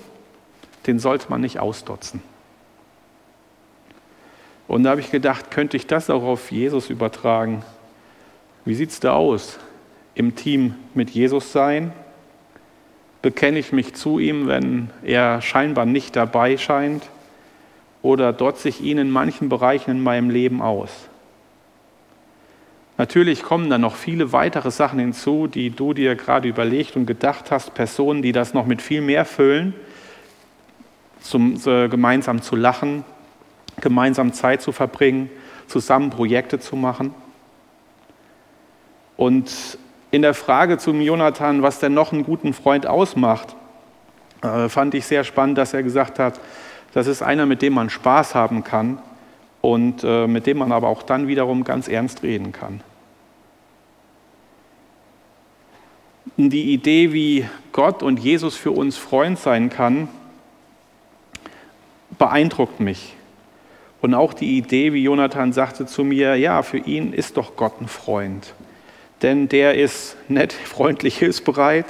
den 0.88 1.00
sollte 1.00 1.29
man 1.29 1.41
nicht 1.41 1.60
ausdotzen. 1.60 2.24
Und 4.69 4.83
da 4.83 4.91
habe 4.91 5.01
ich 5.01 5.09
gedacht, 5.09 5.49
könnte 5.49 5.77
ich 5.77 5.88
das 5.88 6.11
auch 6.11 6.21
auf 6.21 6.51
Jesus 6.51 6.91
übertragen? 6.91 7.63
Wie 8.65 8.75
sieht 8.75 8.91
es 8.91 8.99
da 8.99 9.13
aus? 9.13 9.57
Im 10.13 10.35
Team 10.35 10.75
mit 10.93 11.09
Jesus 11.09 11.51
sein? 11.51 11.91
Bekenne 13.23 13.57
ich 13.57 13.71
mich 13.71 13.95
zu 13.95 14.19
ihm, 14.19 14.47
wenn 14.47 14.91
er 15.01 15.41
scheinbar 15.41 15.88
nicht 15.88 16.15
dabei 16.15 16.55
scheint? 16.55 17.09
Oder 18.03 18.31
dotze 18.31 18.69
ich 18.69 18.79
ihn 18.79 18.99
in 18.99 19.09
manchen 19.09 19.49
Bereichen 19.49 19.89
in 19.89 20.03
meinem 20.03 20.29
Leben 20.29 20.61
aus? 20.61 20.91
Natürlich 22.99 23.41
kommen 23.41 23.71
dann 23.71 23.81
noch 23.81 23.95
viele 23.95 24.33
weitere 24.33 24.69
Sachen 24.69 24.99
hinzu, 24.99 25.47
die 25.47 25.71
du 25.71 25.95
dir 25.95 26.15
gerade 26.15 26.47
überlegt 26.47 26.95
und 26.95 27.07
gedacht 27.07 27.49
hast, 27.49 27.73
Personen, 27.73 28.21
die 28.21 28.33
das 28.33 28.53
noch 28.53 28.67
mit 28.67 28.83
viel 28.83 29.01
mehr 29.01 29.25
füllen, 29.25 29.73
zum, 31.21 31.59
äh, 31.65 31.88
gemeinsam 31.88 32.43
zu 32.43 32.55
lachen, 32.55 33.03
gemeinsam 33.81 34.33
Zeit 34.33 34.62
zu 34.62 34.71
verbringen, 34.71 35.29
zusammen 35.67 36.09
Projekte 36.09 36.59
zu 36.59 36.75
machen. 36.75 37.13
Und 39.17 39.77
in 40.12 40.21
der 40.21 40.33
Frage 40.33 40.77
zum 40.77 41.01
Jonathan, 41.01 41.62
was 41.62 41.79
denn 41.79 41.93
noch 41.93 42.13
einen 42.13 42.24
guten 42.24 42.53
Freund 42.53 42.88
ausmacht, 42.88 43.55
äh, 44.41 44.69
fand 44.69 44.93
ich 44.93 45.05
sehr 45.05 45.24
spannend, 45.24 45.57
dass 45.57 45.74
er 45.74 45.83
gesagt 45.83 46.19
hat, 46.19 46.39
das 46.93 47.07
ist 47.07 47.21
einer, 47.21 47.45
mit 47.45 47.62
dem 47.62 47.74
man 47.74 47.89
Spaß 47.89 48.33
haben 48.33 48.63
kann 48.63 49.00
und 49.62 50.03
äh, 50.03 50.25
mit 50.27 50.48
dem 50.48 50.57
man 50.57 50.71
aber 50.71 50.88
auch 50.88 51.03
dann 51.03 51.27
wiederum 51.27 51.63
ganz 51.63 51.88
ernst 51.88 52.24
reden 52.24 52.51
kann. 52.51 52.81
die 56.48 56.71
Idee, 56.71 57.12
wie 57.12 57.50
Gott 57.74 58.01
und 58.01 58.19
Jesus 58.19 58.55
für 58.55 58.71
uns 58.71 58.98
Freund 58.98 59.38
sein 59.38 59.69
kann, 59.69 60.07
beeindruckt 62.17 62.79
mich. 62.79 63.15
Und 64.01 64.13
auch 64.13 64.33
die 64.33 64.57
Idee, 64.57 64.93
wie 64.93 65.03
Jonathan 65.03 65.51
sagte 65.51 65.85
zu 65.85 66.03
mir, 66.03 66.35
ja, 66.35 66.61
für 66.63 66.77
ihn 66.77 67.13
ist 67.13 67.37
doch 67.37 67.55
Gott 67.55 67.81
ein 67.81 67.87
Freund. 67.87 68.53
Denn 69.21 69.49
der 69.49 69.75
ist 69.75 70.15
nett, 70.29 70.53
freundlich, 70.63 71.17
hilfsbereit. 71.17 71.85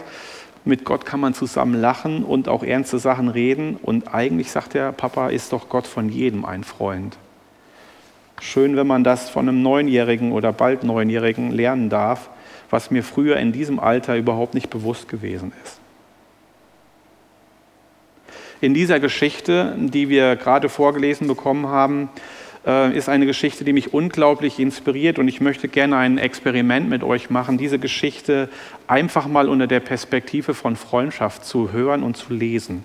Mit 0.66 0.84
Gott 0.84 1.06
kann 1.06 1.20
man 1.20 1.34
zusammen 1.34 1.80
lachen 1.80 2.24
und 2.24 2.50
auch 2.50 2.64
ernste 2.64 3.00
Sachen 3.00 3.30
reden. 3.30 3.78
Und 3.82 4.14
eigentlich 4.14 4.52
sagt 4.52 4.76
er, 4.76 4.92
Papa 4.92 5.30
ist 5.30 5.54
doch 5.54 5.70
Gott 5.70 5.88
von 5.88 6.10
jedem 6.10 6.46
ein 6.46 6.64
Freund. 6.64 7.18
Schön, 8.42 8.76
wenn 8.76 8.88
man 8.88 9.04
das 9.04 9.30
von 9.30 9.48
einem 9.48 9.62
Neunjährigen 9.62 10.32
oder 10.32 10.54
bald 10.54 10.84
Neunjährigen 10.84 11.52
lernen 11.52 11.90
darf, 11.90 12.30
was 12.70 12.90
mir 12.90 13.04
früher 13.04 13.38
in 13.38 13.52
diesem 13.52 13.80
Alter 13.80 14.16
überhaupt 14.16 14.54
nicht 14.54 14.70
bewusst 14.70 15.10
gewesen 15.10 15.52
ist. 15.64 15.79
In 18.62 18.74
dieser 18.74 19.00
Geschichte, 19.00 19.76
die 19.78 20.10
wir 20.10 20.36
gerade 20.36 20.68
vorgelesen 20.68 21.28
bekommen 21.28 21.68
haben, 21.68 22.10
äh, 22.66 22.96
ist 22.96 23.08
eine 23.08 23.26
Geschichte, 23.26 23.64
die 23.64 23.72
mich 23.72 23.94
unglaublich 23.94 24.60
inspiriert 24.60 25.18
und 25.18 25.30
ich 25.30 25.40
möchte 25.40 25.70
gerne 25.70 25.96
ein 25.96 26.18
Experiment 26.18 26.90
mit 26.90 27.04
euch 27.04 27.30
machen, 27.30 27.58
diese 27.58 27.80
Geschichte 27.80 28.50
einfach 28.86 29.28
mal 29.28 29.48
unter 29.48 29.68
der 29.68 29.80
Perspektive 29.80 30.54
von 30.54 30.76
Freundschaft 30.76 31.46
zu 31.46 31.72
hören 31.72 32.04
und 32.04 32.18
zu 32.18 32.34
lesen. 32.34 32.84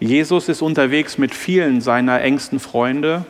Jesus 0.00 0.48
ist 0.48 0.62
unterwegs 0.62 1.18
mit 1.18 1.34
vielen 1.34 1.80
seiner 1.80 2.20
engsten 2.20 2.58
Freunde 2.58 3.24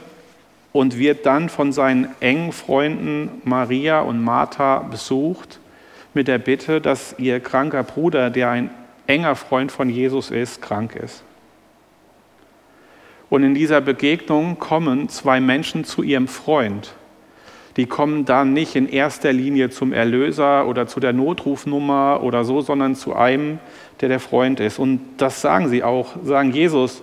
und 0.72 0.98
wird 0.98 1.26
dann 1.26 1.48
von 1.48 1.72
seinen 1.72 2.08
engen 2.20 2.52
Freunden 2.52 3.28
Maria 3.44 4.00
und 4.00 4.22
Martha 4.22 4.78
besucht 4.78 5.58
mit 6.14 6.26
der 6.26 6.38
Bitte, 6.38 6.80
dass 6.80 7.16
ihr 7.18 7.40
kranker 7.40 7.82
Bruder, 7.82 8.30
der 8.30 8.50
ein 8.50 8.70
enger 9.10 9.34
Freund 9.34 9.72
von 9.72 9.90
Jesus 9.90 10.30
ist, 10.30 10.62
krank 10.62 10.94
ist. 10.94 11.24
Und 13.28 13.42
in 13.42 13.54
dieser 13.54 13.80
Begegnung 13.80 14.58
kommen 14.58 15.08
zwei 15.08 15.40
Menschen 15.40 15.84
zu 15.84 16.02
ihrem 16.02 16.28
Freund. 16.28 16.94
Die 17.76 17.86
kommen 17.86 18.24
dann 18.24 18.52
nicht 18.52 18.74
in 18.74 18.88
erster 18.88 19.32
Linie 19.32 19.70
zum 19.70 19.92
Erlöser 19.92 20.66
oder 20.66 20.86
zu 20.86 20.98
der 20.98 21.12
Notrufnummer 21.12 22.20
oder 22.22 22.44
so, 22.44 22.60
sondern 22.60 22.96
zu 22.96 23.14
einem, 23.14 23.60
der 24.00 24.08
der 24.08 24.20
Freund 24.20 24.58
ist. 24.58 24.78
Und 24.78 25.00
das 25.18 25.40
sagen 25.40 25.68
sie 25.68 25.84
auch, 25.84 26.16
sagen 26.24 26.52
Jesus, 26.52 27.02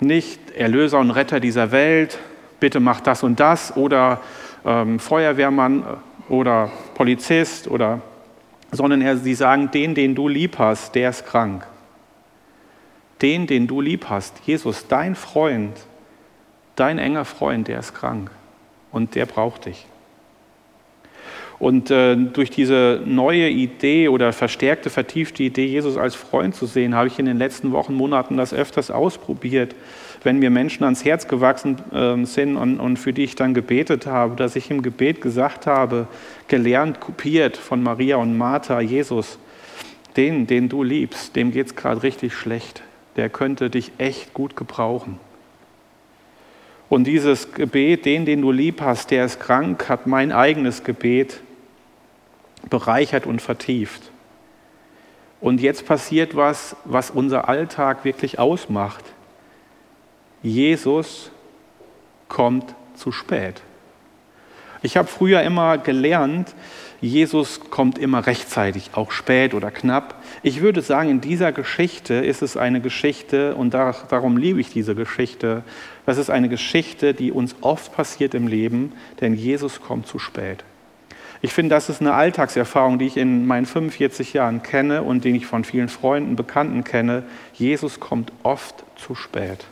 nicht 0.00 0.50
Erlöser 0.50 0.98
und 0.98 1.12
Retter 1.12 1.38
dieser 1.38 1.70
Welt, 1.70 2.18
bitte 2.58 2.80
mach 2.80 3.00
das 3.00 3.22
und 3.22 3.38
das 3.38 3.76
oder 3.76 4.20
ähm, 4.64 4.98
Feuerwehrmann 4.98 5.84
oder 6.28 6.70
Polizist 6.94 7.68
oder, 7.68 8.00
sondern 8.74 9.00
er, 9.00 9.16
sie 9.16 9.34
sagen, 9.34 9.70
den, 9.70 9.94
den 9.94 10.14
du 10.14 10.28
lieb 10.28 10.58
hast, 10.58 10.94
der 10.94 11.10
ist 11.10 11.26
krank. 11.26 11.66
Den, 13.22 13.46
den 13.46 13.66
du 13.66 13.80
lieb 13.80 14.06
hast, 14.08 14.40
Jesus, 14.44 14.86
dein 14.88 15.14
Freund, 15.14 15.72
dein 16.76 16.98
enger 16.98 17.24
Freund, 17.24 17.68
der 17.68 17.78
ist 17.78 17.94
krank 17.94 18.30
und 18.90 19.14
der 19.14 19.26
braucht 19.26 19.66
dich. 19.66 19.86
Und 21.58 21.90
äh, 21.90 22.16
durch 22.16 22.50
diese 22.50 23.00
neue 23.04 23.48
Idee 23.48 24.08
oder 24.08 24.32
verstärkte, 24.32 24.90
vertiefte 24.90 25.42
Idee, 25.44 25.66
Jesus 25.66 25.96
als 25.96 26.14
Freund 26.14 26.54
zu 26.54 26.66
sehen, 26.66 26.94
habe 26.94 27.06
ich 27.06 27.18
in 27.18 27.26
den 27.26 27.38
letzten 27.38 27.72
Wochen, 27.72 27.94
Monaten 27.94 28.36
das 28.36 28.52
öfters 28.52 28.90
ausprobiert 28.90 29.74
wenn 30.24 30.38
mir 30.38 30.50
Menschen 30.50 30.84
ans 30.84 31.04
Herz 31.04 31.28
gewachsen 31.28 31.76
äh, 31.92 32.24
sind 32.24 32.56
und, 32.56 32.80
und 32.80 32.98
für 32.98 33.12
die 33.12 33.24
ich 33.24 33.36
dann 33.36 33.54
gebetet 33.54 34.06
habe, 34.06 34.36
dass 34.36 34.56
ich 34.56 34.70
im 34.70 34.82
Gebet 34.82 35.20
gesagt 35.20 35.66
habe, 35.66 36.08
gelernt, 36.48 37.00
kopiert 37.00 37.56
von 37.56 37.82
Maria 37.82 38.16
und 38.16 38.36
Martha, 38.36 38.80
Jesus, 38.80 39.38
den, 40.16 40.46
den 40.46 40.68
du 40.68 40.82
liebst, 40.82 41.36
dem 41.36 41.52
geht 41.52 41.66
es 41.66 41.76
gerade 41.76 42.02
richtig 42.02 42.34
schlecht. 42.34 42.82
Der 43.16 43.28
könnte 43.28 43.70
dich 43.70 43.92
echt 43.98 44.34
gut 44.34 44.56
gebrauchen. 44.56 45.20
Und 46.88 47.06
dieses 47.06 47.52
Gebet, 47.52 48.04
den, 48.04 48.24
den 48.24 48.42
du 48.42 48.50
lieb 48.50 48.80
hast, 48.80 49.10
der 49.10 49.24
ist 49.24 49.40
krank, 49.40 49.88
hat 49.88 50.06
mein 50.06 50.32
eigenes 50.32 50.84
Gebet 50.84 51.40
bereichert 52.70 53.26
und 53.26 53.40
vertieft. 53.40 54.10
Und 55.40 55.60
jetzt 55.60 55.86
passiert 55.86 56.36
was, 56.36 56.76
was 56.84 57.10
unser 57.10 57.48
Alltag 57.48 58.04
wirklich 58.04 58.38
ausmacht. 58.38 59.04
Jesus 60.44 61.30
kommt 62.28 62.74
zu 62.96 63.12
spät. 63.12 63.62
Ich 64.82 64.98
habe 64.98 65.08
früher 65.08 65.40
immer 65.40 65.78
gelernt, 65.78 66.54
Jesus 67.00 67.60
kommt 67.70 67.96
immer 67.96 68.26
rechtzeitig, 68.26 68.90
auch 68.92 69.10
spät 69.10 69.54
oder 69.54 69.70
knapp. 69.70 70.22
Ich 70.42 70.60
würde 70.60 70.82
sagen, 70.82 71.08
in 71.08 71.22
dieser 71.22 71.52
Geschichte 71.52 72.12
ist 72.12 72.42
es 72.42 72.58
eine 72.58 72.82
Geschichte, 72.82 73.54
und 73.54 73.72
darum 73.72 74.36
liebe 74.36 74.60
ich 74.60 74.68
diese 74.68 74.94
Geschichte, 74.94 75.64
das 76.04 76.18
ist 76.18 76.28
eine 76.28 76.50
Geschichte, 76.50 77.14
die 77.14 77.32
uns 77.32 77.56
oft 77.62 77.94
passiert 77.94 78.34
im 78.34 78.46
Leben, 78.46 78.92
denn 79.22 79.32
Jesus 79.32 79.80
kommt 79.80 80.06
zu 80.06 80.18
spät. 80.18 80.62
Ich 81.40 81.54
finde, 81.54 81.74
das 81.74 81.88
ist 81.88 82.02
eine 82.02 82.12
Alltagserfahrung, 82.12 82.98
die 82.98 83.06
ich 83.06 83.16
in 83.16 83.46
meinen 83.46 83.64
45 83.64 84.34
Jahren 84.34 84.62
kenne 84.62 85.02
und 85.02 85.24
die 85.24 85.34
ich 85.34 85.46
von 85.46 85.64
vielen 85.64 85.88
Freunden, 85.88 86.36
Bekannten 86.36 86.84
kenne. 86.84 87.22
Jesus 87.54 87.98
kommt 87.98 88.30
oft 88.42 88.84
zu 88.96 89.14
spät. 89.14 89.66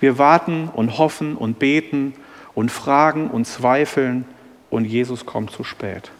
Wir 0.00 0.18
warten 0.18 0.68
und 0.68 0.98
hoffen 0.98 1.36
und 1.36 1.58
beten 1.58 2.14
und 2.54 2.70
fragen 2.70 3.28
und 3.28 3.46
zweifeln 3.46 4.24
und 4.70 4.84
Jesus 4.84 5.26
kommt 5.26 5.50
zu 5.50 5.64
spät. 5.64 6.10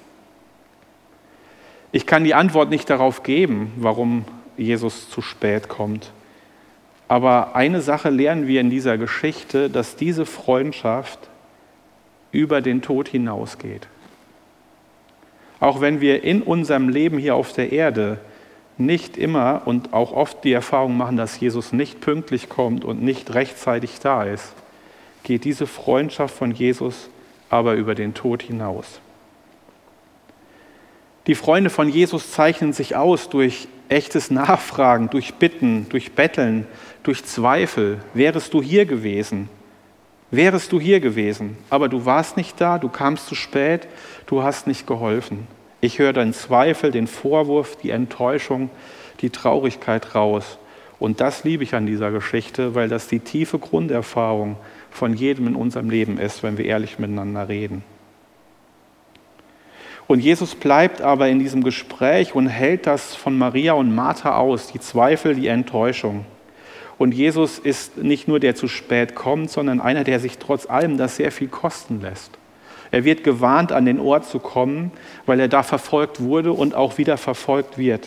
Ich 1.92 2.06
kann 2.06 2.24
die 2.24 2.34
Antwort 2.34 2.70
nicht 2.70 2.90
darauf 2.90 3.22
geben, 3.22 3.72
warum 3.76 4.24
Jesus 4.56 5.08
zu 5.08 5.22
spät 5.22 5.68
kommt. 5.68 6.12
Aber 7.08 7.54
eine 7.54 7.80
Sache 7.80 8.10
lernen 8.10 8.46
wir 8.46 8.60
in 8.60 8.70
dieser 8.70 8.98
Geschichte, 8.98 9.70
dass 9.70 9.96
diese 9.96 10.26
Freundschaft 10.26 11.18
über 12.32 12.60
den 12.60 12.82
Tod 12.82 13.08
hinausgeht. 13.08 13.86
Auch 15.60 15.80
wenn 15.80 16.00
wir 16.00 16.22
in 16.22 16.42
unserem 16.42 16.88
Leben 16.88 17.18
hier 17.18 17.34
auf 17.34 17.52
der 17.52 17.72
Erde 17.72 18.18
nicht 18.78 19.16
immer 19.16 19.62
und 19.64 19.92
auch 19.92 20.12
oft 20.12 20.44
die 20.44 20.52
Erfahrung 20.52 20.96
machen, 20.96 21.16
dass 21.16 21.40
Jesus 21.40 21.72
nicht 21.72 22.00
pünktlich 22.00 22.48
kommt 22.48 22.84
und 22.84 23.02
nicht 23.02 23.34
rechtzeitig 23.34 24.00
da 24.00 24.24
ist, 24.24 24.52
geht 25.22 25.44
diese 25.44 25.66
Freundschaft 25.66 26.34
von 26.36 26.52
Jesus 26.52 27.08
aber 27.48 27.74
über 27.74 27.94
den 27.94 28.14
Tod 28.14 28.42
hinaus. 28.42 29.00
Die 31.26 31.34
Freunde 31.34 31.70
von 31.70 31.88
Jesus 31.88 32.30
zeichnen 32.30 32.72
sich 32.72 32.96
aus 32.96 33.28
durch 33.28 33.68
echtes 33.88 34.30
Nachfragen, 34.30 35.10
durch 35.10 35.34
Bitten, 35.34 35.88
durch 35.88 36.12
Betteln, 36.12 36.66
durch 37.02 37.24
Zweifel. 37.24 38.00
Wärest 38.14 38.54
du 38.54 38.62
hier 38.62 38.86
gewesen? 38.86 39.48
Wärest 40.30 40.72
du 40.72 40.80
hier 40.80 41.00
gewesen? 41.00 41.56
Aber 41.70 41.88
du 41.88 42.04
warst 42.04 42.36
nicht 42.36 42.60
da, 42.60 42.78
du 42.78 42.88
kamst 42.88 43.26
zu 43.26 43.34
spät, 43.34 43.88
du 44.26 44.42
hast 44.42 44.66
nicht 44.66 44.86
geholfen. 44.86 45.46
Ich 45.80 45.98
höre 45.98 46.12
den 46.12 46.32
Zweifel, 46.32 46.90
den 46.90 47.06
Vorwurf, 47.06 47.76
die 47.76 47.90
Enttäuschung, 47.90 48.70
die 49.20 49.30
Traurigkeit 49.30 50.14
raus. 50.14 50.58
Und 50.98 51.20
das 51.20 51.44
liebe 51.44 51.62
ich 51.62 51.74
an 51.74 51.86
dieser 51.86 52.10
Geschichte, 52.10 52.74
weil 52.74 52.88
das 52.88 53.08
die 53.08 53.20
tiefe 53.20 53.58
Grunderfahrung 53.58 54.56
von 54.90 55.14
jedem 55.14 55.48
in 55.48 55.54
unserem 55.54 55.90
Leben 55.90 56.18
ist, 56.18 56.42
wenn 56.42 56.56
wir 56.56 56.64
ehrlich 56.64 56.98
miteinander 56.98 57.48
reden. 57.48 57.84
Und 60.06 60.20
Jesus 60.20 60.54
bleibt 60.54 61.02
aber 61.02 61.28
in 61.28 61.40
diesem 61.40 61.64
Gespräch 61.64 62.34
und 62.34 62.46
hält 62.46 62.86
das 62.86 63.14
von 63.14 63.36
Maria 63.36 63.72
und 63.72 63.94
Martha 63.94 64.36
aus, 64.36 64.68
die 64.72 64.78
Zweifel, 64.78 65.34
die 65.34 65.48
Enttäuschung. 65.48 66.24
Und 66.96 67.12
Jesus 67.12 67.58
ist 67.58 67.98
nicht 67.98 68.28
nur 68.28 68.40
der 68.40 68.54
zu 68.54 68.68
spät 68.68 69.14
kommt, 69.14 69.50
sondern 69.50 69.80
einer, 69.80 70.04
der 70.04 70.20
sich 70.20 70.38
trotz 70.38 70.66
allem 70.66 70.96
das 70.96 71.16
sehr 71.16 71.32
viel 71.32 71.48
kosten 71.48 72.00
lässt. 72.00 72.30
Er 72.90 73.04
wird 73.04 73.24
gewarnt, 73.24 73.72
an 73.72 73.84
den 73.84 74.00
Ort 74.00 74.26
zu 74.26 74.38
kommen, 74.38 74.92
weil 75.26 75.40
er 75.40 75.48
da 75.48 75.62
verfolgt 75.62 76.20
wurde 76.20 76.52
und 76.52 76.74
auch 76.74 76.98
wieder 76.98 77.16
verfolgt 77.16 77.78
wird 77.78 78.06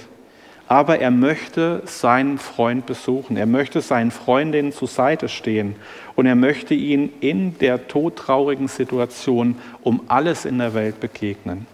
aber 0.69 0.99
er 0.99 1.09
möchte 1.09 1.81
seinen 1.85 2.37
Freund 2.37 2.85
besuchen. 2.85 3.37
Er 3.37 3.47
möchte 3.47 3.81
seinen 3.81 4.11
Freundinnen 4.11 4.71
zur 4.71 4.87
Seite 4.87 5.27
stehen 5.27 5.75
und 6.15 6.27
er 6.27 6.35
möchte 6.35 6.75
ihnen 6.75 7.11
in 7.21 7.57
der 7.57 7.87
todtraurigen 7.87 8.67
Situation 8.67 9.57
um 9.81 10.01
alles 10.09 10.45
in 10.45 10.59
der 10.59 10.75
Welt 10.75 10.99
begegnen. 10.99 11.65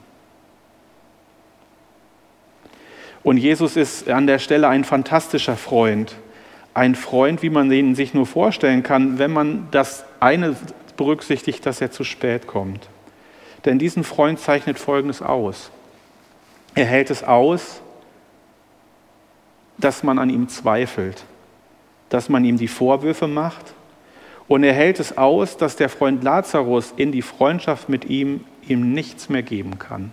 Und 3.21 3.35
Jesus 3.35 3.75
ist 3.75 4.07
an 4.07 4.27
der 4.27 4.39
Stelle 4.39 4.69
ein 4.69 4.85
fantastischer 4.85 5.57
Freund. 5.57 6.15
Ein 6.73 6.95
Freund, 6.95 7.43
wie 7.43 7.49
man 7.49 7.69
ihn 7.69 7.95
sich 7.95 8.13
nur 8.13 8.25
vorstellen 8.25 8.81
kann, 8.81 9.19
wenn 9.19 9.33
man 9.33 9.67
das 9.71 10.05
eine 10.21 10.55
berücksichtigt, 10.95 11.65
dass 11.65 11.81
er 11.81 11.91
zu 11.91 12.05
spät 12.05 12.47
kommt. 12.47 12.87
Denn 13.65 13.79
diesen 13.79 14.03
Freund 14.03 14.39
zeichnet 14.39 14.77
Folgendes 14.77 15.21
aus. 15.21 15.71
Er 16.75 16.85
hält 16.85 17.09
es 17.09 17.23
aus, 17.23 17.81
dass 19.77 20.03
man 20.03 20.19
an 20.19 20.29
ihm 20.29 20.47
zweifelt, 20.47 21.25
dass 22.09 22.29
man 22.29 22.45
ihm 22.45 22.57
die 22.57 22.67
Vorwürfe 22.67 23.27
macht. 23.27 23.73
Und 24.47 24.63
er 24.63 24.73
hält 24.73 24.99
es 24.99 25.17
aus, 25.17 25.57
dass 25.57 25.75
der 25.75 25.89
Freund 25.89 26.23
Lazarus 26.23 26.93
in 26.95 27.11
die 27.11 27.23
Freundschaft 27.23 27.89
mit 27.89 28.05
ihm 28.05 28.45
ihm 28.67 28.93
nichts 28.93 29.29
mehr 29.29 29.41
geben 29.41 29.79
kann. 29.79 30.11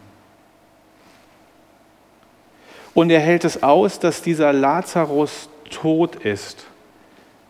Und 2.95 3.11
er 3.11 3.21
hält 3.21 3.45
es 3.45 3.63
aus, 3.63 3.99
dass 3.99 4.23
dieser 4.23 4.53
Lazarus 4.53 5.49
tot 5.71 6.17
ist, 6.17 6.67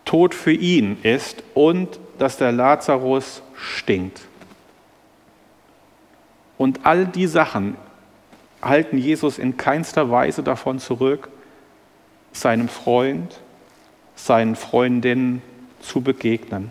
tot 0.05 0.35
für 0.35 0.53
ihn 0.53 0.99
ist 1.03 1.43
und 1.55 1.99
dass 2.19 2.37
der 2.37 2.53
Lazarus 2.53 3.43
stinkt. 3.55 4.21
Und 6.63 6.87
all 6.87 7.07
die 7.07 7.27
Sachen 7.27 7.77
halten 8.63 8.97
Jesus 8.97 9.41
in 9.41 9.57
keinster 9.57 10.13
Weise 10.13 10.45
davon 10.45 10.79
zurück, 10.79 11.29
seinem 12.31 12.69
Freund, 12.69 13.41
seinen 14.15 14.55
Freundinnen 14.55 15.43
zu 15.81 16.03
begegnen. 16.03 16.71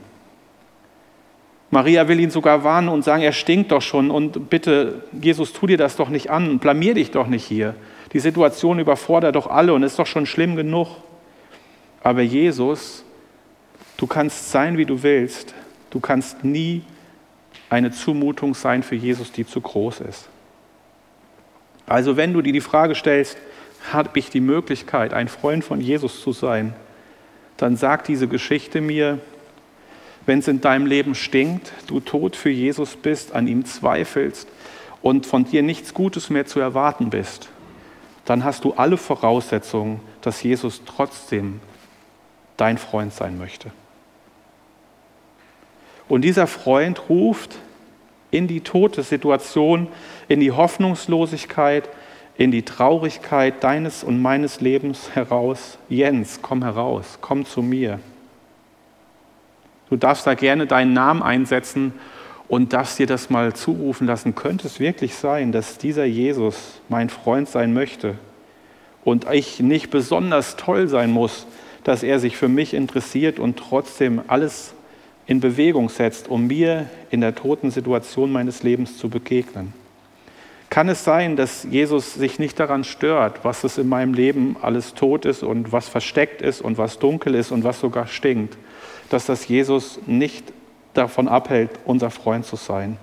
Maria 1.72 2.08
will 2.08 2.22
ihn 2.22 2.32
sogar 2.32 2.64
warnen 2.64 2.88
und 2.88 3.04
sagen, 3.04 3.22
er 3.22 3.34
stinkt 3.34 3.74
doch 3.74 3.82
schon 3.82 4.12
und 4.12 4.50
bitte, 4.50 5.04
Jesus, 5.12 5.52
tu 5.52 5.68
dir 5.68 5.78
das 5.78 5.98
doch 5.98 6.08
nicht 6.08 6.30
an, 6.30 6.60
blamier 6.60 6.94
dich 6.94 7.12
doch 7.12 7.28
nicht 7.28 7.44
hier. 7.44 7.76
Die 8.14 8.22
Situation 8.22 8.80
überfordert 8.80 9.36
doch 9.36 9.48
alle 9.48 9.74
und 9.74 9.84
ist 9.84 10.00
doch 10.00 10.08
schon 10.08 10.26
schlimm 10.26 10.56
genug. 10.56 10.88
Aber 12.02 12.22
Jesus, 12.22 13.04
du 13.98 14.08
kannst 14.08 14.52
sein, 14.52 14.78
wie 14.78 14.86
du 14.86 15.04
willst. 15.04 15.54
Du 15.90 16.00
kannst 16.00 16.46
nie 16.46 16.84
eine 17.72 17.92
Zumutung 17.92 18.54
sein 18.54 18.84
für 18.84 18.96
Jesus, 18.96 19.32
die 19.32 19.48
zu 19.48 19.62
groß 19.62 20.02
ist. 20.02 20.28
Also 21.88 22.18
wenn 22.18 22.34
du 22.34 22.42
dir 22.42 22.52
die 22.52 22.60
Frage 22.62 22.96
stellst, 22.96 23.38
habe 23.94 24.20
ich 24.20 24.30
die 24.30 24.42
Möglichkeit, 24.42 25.14
ein 25.14 25.30
Freund 25.30 25.64
von 25.64 25.80
Jesus 25.80 26.22
zu 26.22 26.34
sein, 26.34 26.74
dann 27.56 27.78
sagt 27.78 28.10
diese 28.10 28.28
Geschichte 28.28 28.82
mir, 28.82 29.20
wenn 30.26 30.40
es 30.40 30.50
in 30.50 30.60
deinem 30.60 30.86
Leben 30.86 31.16
stinkt, 31.16 31.72
du 31.88 32.02
tot 32.02 32.36
für 32.36 32.50
Jesus 32.50 32.98
bist, 32.98 33.34
an 33.34 33.48
ihm 33.48 33.64
zweifelst 33.64 34.50
und 35.02 35.26
von 35.26 35.46
dir 35.46 35.64
nichts 35.64 35.94
Gutes 35.94 36.30
mehr 36.30 36.46
zu 36.46 36.60
erwarten 36.60 37.10
bist, 37.10 37.50
dann 38.26 38.44
hast 38.44 38.66
du 38.66 38.74
alle 38.74 38.98
Voraussetzungen, 38.98 40.02
dass 40.20 40.44
Jesus 40.44 40.82
trotzdem 40.86 41.62
dein 42.58 42.78
Freund 42.78 43.14
sein 43.14 43.38
möchte. 43.38 43.72
Und 46.12 46.24
dieser 46.24 46.46
Freund 46.46 47.08
ruft 47.08 47.56
in 48.32 48.46
die 48.46 48.60
tote 48.60 49.02
Situation, 49.02 49.88
in 50.28 50.42
die 50.42 50.52
Hoffnungslosigkeit, 50.52 51.88
in 52.36 52.52
die 52.52 52.64
Traurigkeit 52.64 53.64
deines 53.64 54.04
und 54.04 54.22
meines 54.22 54.60
Lebens 54.60 55.16
heraus, 55.16 55.78
Jens, 55.88 56.40
komm 56.42 56.64
heraus, 56.64 57.20
komm 57.22 57.46
zu 57.46 57.62
mir. 57.62 58.02
Du 59.90 59.96
darfst 59.96 60.28
da 60.28 60.34
gerne 60.34 60.68
deinen 60.68 60.92
Namen 60.92 61.24
einsetzen 61.24 61.94
und 62.50 62.74
darfst 62.74 63.00
dir 63.00 63.08
das 63.08 63.30
mal 63.30 63.54
zurufen 63.54 64.06
lassen. 64.06 64.36
Könnte 64.36 64.68
es 64.68 64.82
wirklich 64.82 65.16
sein, 65.16 65.54
dass 65.54 65.78
dieser 65.78 66.04
Jesus 66.04 66.82
mein 66.90 67.08
Freund 67.10 67.48
sein 67.48 67.74
möchte 67.74 68.16
und 69.06 69.32
ich 69.32 69.62
nicht 69.62 69.92
besonders 69.92 70.58
toll 70.58 70.90
sein 70.90 71.10
muss, 71.10 71.48
dass 71.86 72.04
er 72.04 72.20
sich 72.20 72.36
für 72.36 72.50
mich 72.50 72.74
interessiert 72.74 73.40
und 73.40 73.56
trotzdem 73.56 74.22
alles 74.28 74.74
in 75.26 75.40
Bewegung 75.40 75.90
setzt, 75.90 76.28
um 76.28 76.48
mir 76.48 76.90
in 77.10 77.22
der 77.22 77.36
toten 77.36 77.72
Situation 77.72 78.32
meines 78.32 78.64
Lebens 78.64 78.98
zu 78.98 79.10
begegnen? 79.10 79.74
Kann 80.70 80.88
es 80.88 81.04
sein, 81.04 81.36
dass 81.36 81.64
Jesus 81.70 82.14
sich 82.14 82.40
nicht 82.40 82.58
daran 82.58 82.86
stört, 82.86 83.44
was 83.44 83.66
es 83.66 83.78
in 83.78 83.90
meinem 83.90 84.14
Leben 84.14 84.56
alles 84.62 84.94
tot 84.94 85.26
ist 85.26 85.44
und 85.44 85.74
was 85.74 85.90
versteckt 85.90 86.42
ist 86.42 86.62
und 86.62 86.78
was 86.78 86.98
dunkel 86.98 87.36
ist 87.36 87.52
und 87.52 87.66
was 87.66 87.82
sogar 87.82 88.08
stinkt, 88.08 88.58
dass 89.10 89.26
das 89.26 89.48
Jesus 89.48 90.00
nicht 90.06 90.54
davon 90.94 91.28
abhält, 91.28 91.72
unser 91.84 92.10
Freund 92.10 92.46
zu 92.46 92.56
sein 92.56 92.98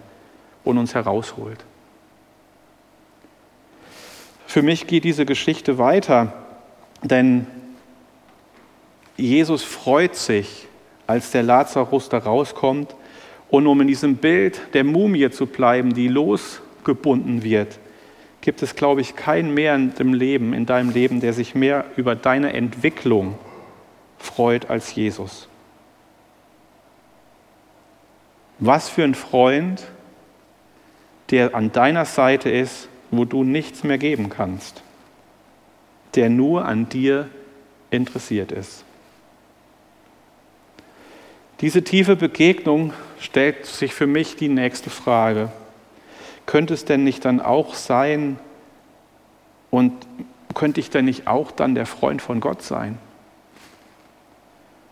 und 0.64 0.78
uns 0.78 0.94
herausholt? 0.94 1.58
Für 4.46 4.62
mich 4.62 4.86
geht 4.86 5.04
diese 5.04 5.26
Geschichte 5.26 5.76
weiter, 5.76 6.32
denn 7.02 7.46
Jesus 9.18 9.62
freut 9.62 10.14
sich, 10.14 10.67
als 11.08 11.32
der 11.32 11.42
Lazarus 11.42 12.08
da 12.08 12.18
rauskommt. 12.18 12.94
Und 13.50 13.66
um 13.66 13.80
in 13.80 13.88
diesem 13.88 14.16
Bild 14.16 14.60
der 14.74 14.84
Mumie 14.84 15.30
zu 15.30 15.46
bleiben, 15.46 15.94
die 15.94 16.06
los 16.06 16.60
gebunden 16.84 17.42
wird, 17.42 17.80
gibt 18.42 18.62
es, 18.62 18.76
glaube 18.76 19.00
ich, 19.00 19.16
keinen 19.16 19.52
mehr 19.52 19.74
in 19.74 19.94
dem 19.94 20.14
Leben, 20.14 20.52
in 20.52 20.66
deinem 20.66 20.90
Leben, 20.90 21.20
der 21.20 21.32
sich 21.32 21.54
mehr 21.54 21.86
über 21.96 22.14
deine 22.14 22.52
Entwicklung 22.52 23.34
freut 24.18 24.70
als 24.70 24.94
Jesus. 24.94 25.48
Was 28.58 28.88
für 28.88 29.04
ein 29.04 29.14
Freund, 29.14 29.84
der 31.30 31.54
an 31.54 31.72
deiner 31.72 32.04
Seite 32.04 32.50
ist, 32.50 32.88
wo 33.10 33.24
du 33.24 33.44
nichts 33.44 33.82
mehr 33.82 33.98
geben 33.98 34.28
kannst, 34.28 34.82
der 36.14 36.28
nur 36.28 36.66
an 36.66 36.88
dir 36.88 37.28
interessiert 37.90 38.52
ist. 38.52 38.84
Diese 41.60 41.82
tiefe 41.82 42.14
Begegnung 42.14 42.92
stellt 43.20 43.66
sich 43.66 43.92
für 43.92 44.06
mich 44.06 44.36
die 44.36 44.48
nächste 44.48 44.90
Frage. 44.90 45.50
Könnte 46.46 46.74
es 46.74 46.84
denn 46.84 47.02
nicht 47.02 47.24
dann 47.24 47.40
auch 47.40 47.74
sein 47.74 48.38
und 49.70 49.92
könnte 50.54 50.80
ich 50.80 50.90
denn 50.90 51.04
nicht 51.04 51.26
auch 51.26 51.50
dann 51.50 51.74
der 51.74 51.86
Freund 51.86 52.22
von 52.22 52.40
Gott 52.40 52.62
sein? 52.62 52.98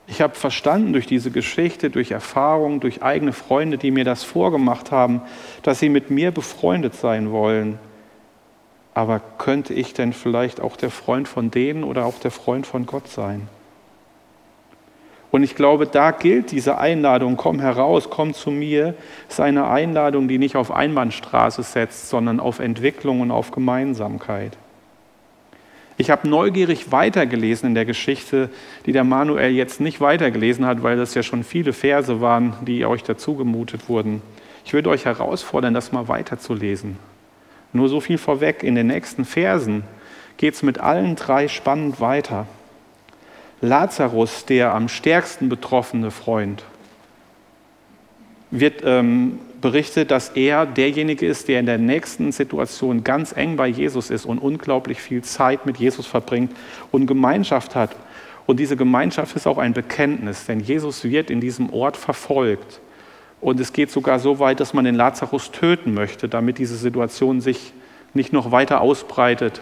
Ich 0.09 0.21
habe 0.21 0.35
verstanden 0.35 0.93
durch 0.93 1.07
diese 1.07 1.31
Geschichte, 1.31 1.91
durch 1.91 2.11
Erfahrung, 2.11 2.81
durch 2.81 3.03
eigene 3.03 3.33
Freunde, 3.33 3.79
die 3.79 3.91
mir 3.91 4.05
das 4.05 4.23
vorgemacht 4.23 4.91
haben, 4.93 5.23
dass 5.63 5.81
sie 5.81 5.89
mit 5.89 6.11
mir 6.11 6.31
befreundet 6.31 6.95
sein 6.95 7.31
wollen. 7.31 7.79
Aber 8.95 9.21
könnte 9.39 9.75
ich 9.75 9.95
denn 9.95 10.13
vielleicht 10.13 10.61
auch 10.61 10.77
der 10.77 10.91
Freund 10.91 11.29
von 11.29 11.51
denen 11.51 11.85
oder 11.85 12.07
auch 12.07 12.19
der 12.19 12.31
Freund 12.31 12.67
von 12.67 12.87
Gott 12.87 13.09
sein? 13.09 13.49
Und 15.31 15.43
ich 15.43 15.55
glaube, 15.55 15.87
da 15.87 16.13
gilt 16.13 16.53
diese 16.53 16.79
Einladung, 16.79 17.37
komm 17.37 17.61
heraus, 17.61 18.09
komm 18.11 18.33
zu 18.33 18.51
mir, 18.51 18.95
ist 19.29 19.41
eine 19.41 19.69
Einladung, 19.69 20.29
die 20.29 20.39
nicht 20.39 20.57
auf 20.57 20.71
Einbahnstraße 20.71 21.63
setzt, 21.63 22.09
sondern 22.09 22.41
auf 22.41 22.59
Entwicklung 22.59 23.21
und 23.21 23.31
auf 23.31 23.51
Gemeinsamkeit. 23.51 24.57
Ich 25.99 26.11
habe 26.11 26.29
neugierig 26.29 26.93
weitergelesen 26.93 27.71
in 27.71 27.75
der 27.75 27.87
Geschichte, 27.87 28.51
die 28.85 28.93
der 28.93 29.05
Manuel 29.05 29.51
jetzt 29.53 29.81
nicht 29.81 30.01
weitergelesen 30.01 30.67
hat, 30.67 30.83
weil 30.83 30.97
das 30.97 31.15
ja 31.15 31.23
schon 31.23 31.43
viele 31.43 31.73
Verse 31.73 32.21
waren, 32.21 32.55
die 32.63 32.85
euch 32.85 33.03
dazugemutet 33.03 33.89
wurden. 33.89 34.21
Ich 34.65 34.75
würde 34.75 34.91
euch 34.91 35.07
herausfordern, 35.07 35.73
das 35.73 35.93
mal 35.93 36.07
weiterzulesen. 36.07 36.99
Nur 37.73 37.89
so 37.89 38.01
viel 38.01 38.19
vorweg, 38.19 38.63
in 38.63 38.75
den 38.75 38.89
nächsten 38.89 39.25
Versen 39.25 39.85
geht 40.37 40.55
es 40.55 40.63
mit 40.63 40.79
allen 40.81 41.17
drei 41.17 41.49
spannend 41.49 42.01
weiter. 42.01 42.47
Lazarus, 43.61 44.45
der 44.45 44.75
am 44.75 44.89
stärksten 44.89 45.49
betroffene 45.49 46.11
Freund, 46.11 46.65
wird 48.51 48.83
ähm, 48.85 49.39
berichtet, 49.61 50.11
dass 50.11 50.31
er 50.31 50.67
derjenige 50.67 51.27
ist, 51.27 51.49
der 51.49 51.61
in 51.61 51.67
der 51.67 51.79
nächsten 51.79 52.33
Situation 52.33 53.03
ganz 53.03 53.33
eng 53.33 53.57
bei 53.57 53.67
Jesus 53.67 54.11
ist 54.11 54.27
und 54.27 54.39
unglaublich 54.39 55.01
viel 55.01 55.23
Zeit 55.23 55.67
mit 55.67 55.79
Jesus 55.79 56.07
verbringt 56.07 56.53
und 56.93 57.07
Gemeinschaft 57.07 57.75
hat. 57.75 57.97
Und 58.47 58.61
diese 58.61 58.77
Gemeinschaft 58.77 59.35
ist 59.35 59.47
auch 59.47 59.59
ein 59.59 59.73
Bekenntnis, 59.73 60.47
denn 60.47 60.61
Jesus 60.61 61.03
wird 61.05 61.31
in 61.31 61.41
diesem 61.41 61.73
Ort 61.73 61.97
verfolgt. 61.97 62.81
Und 63.41 63.59
es 63.59 63.73
geht 63.73 63.91
sogar 63.91 64.19
so 64.19 64.39
weit, 64.39 64.61
dass 64.61 64.73
man 64.73 64.85
den 64.85 64.95
Lazarus 64.95 65.51
töten 65.51 65.95
möchte, 65.95 66.29
damit 66.29 66.59
diese 66.59 66.77
Situation 66.77 67.41
sich 67.41 67.73
nicht 68.15 68.33
noch 68.33 68.53
weiter 68.53 68.81
ausbreitet, 68.81 69.61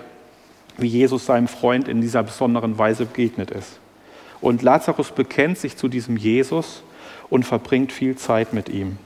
wie 0.76 0.86
Jesus 0.86 1.26
seinem 1.26 1.48
Freund 1.48 1.88
in 1.88 2.00
dieser 2.00 2.22
besonderen 2.22 2.78
Weise 2.78 3.06
begegnet 3.06 3.50
ist. 3.50 3.80
Und 4.44 4.60
Lazarus 4.60 5.10
bekennt 5.10 5.56
sich 5.56 5.78
zu 5.78 5.88
diesem 5.88 6.18
Jesus 6.18 6.82
und 7.30 7.46
verbringt 7.46 7.92
viel 7.92 8.14
Zeit 8.16 8.52
mit 8.52 8.68
ihm. 8.68 8.98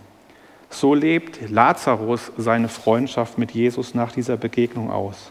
So 0.69 0.95
lebt 0.95 1.49
Lazarus 1.49 2.33
seine 2.37 2.69
Freundschaft 2.69 3.39
mit 3.39 3.53
Jesus 3.53 3.95
nach 3.95 4.11
dieser 4.11 4.37
Begegnung 4.37 4.91
aus. 4.91 5.31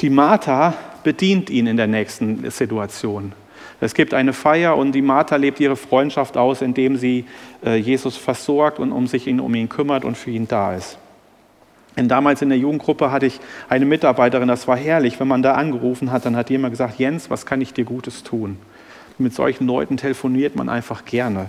Die 0.00 0.10
Martha 0.10 0.74
bedient 1.04 1.50
ihn 1.50 1.68
in 1.68 1.76
der 1.76 1.86
nächsten 1.86 2.50
Situation. 2.50 3.32
Es 3.80 3.94
gibt 3.94 4.12
eine 4.12 4.32
Feier 4.32 4.76
und 4.76 4.90
die 4.90 5.02
Martha 5.02 5.36
lebt 5.36 5.60
ihre 5.60 5.76
Freundschaft 5.76 6.36
aus, 6.36 6.62
indem 6.62 6.96
sie 6.96 7.26
äh, 7.64 7.76
Jesus 7.76 8.16
versorgt 8.16 8.80
und 8.80 8.90
um 8.90 9.06
sich 9.06 9.28
um 9.28 9.54
ihn 9.54 9.68
kümmert 9.68 10.04
und 10.04 10.18
für 10.18 10.32
ihn 10.32 10.48
da 10.48 10.74
ist. 10.74 10.98
Und 11.96 12.08
damals 12.08 12.42
in 12.42 12.50
der 12.50 12.58
Jugendgruppe 12.58 13.10
hatte 13.10 13.26
ich 13.26 13.40
eine 13.68 13.86
Mitarbeiterin, 13.86 14.48
das 14.48 14.68
war 14.68 14.76
herrlich, 14.76 15.18
wenn 15.18 15.28
man 15.28 15.42
da 15.42 15.54
angerufen 15.54 16.12
hat, 16.12 16.26
dann 16.26 16.36
hat 16.36 16.50
jemand 16.50 16.72
gesagt, 16.72 16.98
Jens, 16.98 17.30
was 17.30 17.46
kann 17.46 17.60
ich 17.60 17.72
dir 17.72 17.84
Gutes 17.84 18.22
tun? 18.22 18.58
Mit 19.18 19.32
solchen 19.32 19.66
Leuten 19.66 19.96
telefoniert 19.96 20.56
man 20.56 20.68
einfach 20.68 21.06
gerne. 21.06 21.46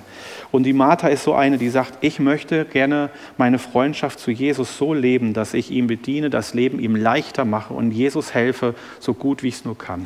Und 0.51 0.63
die 0.63 0.71
Martha 0.71 1.09
ist 1.09 1.23
so 1.23 1.33
eine, 1.33 1.57
die 1.57 1.67
sagt, 1.67 1.97
ich 1.99 2.17
möchte 2.19 2.63
gerne 2.63 3.09
meine 3.37 3.59
Freundschaft 3.59 4.19
zu 4.19 4.31
Jesus 4.31 4.77
so 4.77 4.93
leben, 4.93 5.33
dass 5.33 5.53
ich 5.53 5.69
ihm 5.69 5.87
bediene, 5.87 6.29
das 6.29 6.53
Leben 6.53 6.79
ihm 6.79 6.95
leichter 6.95 7.43
mache 7.43 7.73
und 7.73 7.91
Jesus 7.91 8.33
helfe, 8.33 8.73
so 9.01 9.13
gut 9.13 9.43
wie 9.43 9.49
ich 9.49 9.55
es 9.55 9.65
nur 9.65 9.77
kann. 9.77 10.05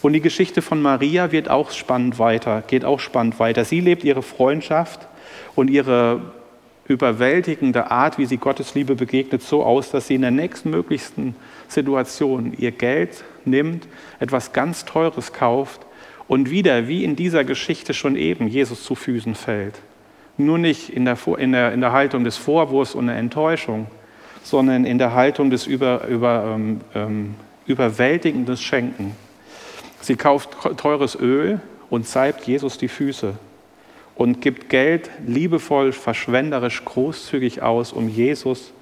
Und 0.00 0.14
die 0.14 0.22
Geschichte 0.22 0.62
von 0.62 0.80
Maria 0.80 1.30
wird 1.30 1.50
auch 1.50 1.72
spannend 1.72 2.18
weiter, 2.18 2.62
geht 2.66 2.86
auch 2.86 3.00
spannend 3.00 3.38
weiter. 3.38 3.66
Sie 3.66 3.80
lebt 3.80 4.02
ihre 4.02 4.22
Freundschaft 4.22 5.06
und 5.54 5.68
ihre 5.68 6.22
überwältigende 6.88 7.90
Art, 7.90 8.18
wie 8.18 8.24
sie 8.24 8.38
Gottes 8.38 8.74
Liebe 8.74 8.94
begegnet, 8.94 9.42
so 9.42 9.62
aus, 9.62 9.90
dass 9.90 10.08
sie 10.08 10.14
in 10.14 10.22
der 10.22 10.30
nächstmöglichsten 10.30 11.36
Situation 11.68 12.54
ihr 12.56 12.72
Geld 12.72 13.24
nimmt, 13.44 13.86
etwas 14.18 14.52
ganz 14.52 14.86
Teures 14.86 15.32
kauft 15.34 15.82
und 16.26 16.50
wieder, 16.50 16.88
wie 16.88 17.04
in 17.04 17.14
dieser 17.14 17.44
Geschichte 17.44 17.92
schon 17.92 18.16
eben, 18.16 18.48
Jesus 18.48 18.82
zu 18.82 18.94
Füßen 18.94 19.34
fällt. 19.34 19.74
Nur 20.38 20.56
nicht 20.56 20.88
in 20.88 21.04
der, 21.04 21.18
in 21.36 21.52
der, 21.52 21.72
in 21.72 21.80
der 21.82 21.92
Haltung 21.92 22.24
des 22.24 22.38
Vorwurfs 22.38 22.94
und 22.94 23.06
der 23.06 23.16
Enttäuschung, 23.16 23.86
sondern 24.42 24.86
in 24.86 24.98
der 24.98 25.12
Haltung 25.14 25.50
des 25.50 25.66
über, 25.66 26.06
über, 26.06 26.54
ähm, 26.54 26.80
ähm, 26.94 27.34
überwältigenden 27.66 28.56
Schenken. 28.56 29.14
Sie 30.00 30.16
kauft 30.16 30.50
teures 30.78 31.18
Öl 31.20 31.60
und 31.90 32.06
salbt 32.06 32.46
Jesus 32.46 32.78
die 32.78 32.88
Füße 32.88 33.34
und 34.18 34.40
gibt 34.42 34.68
Geld 34.68 35.10
liebevoll, 35.24 35.92
verschwenderisch, 35.92 36.84
großzügig 36.84 37.62
aus, 37.62 37.92
um 37.92 38.08
Jesus 38.08 38.72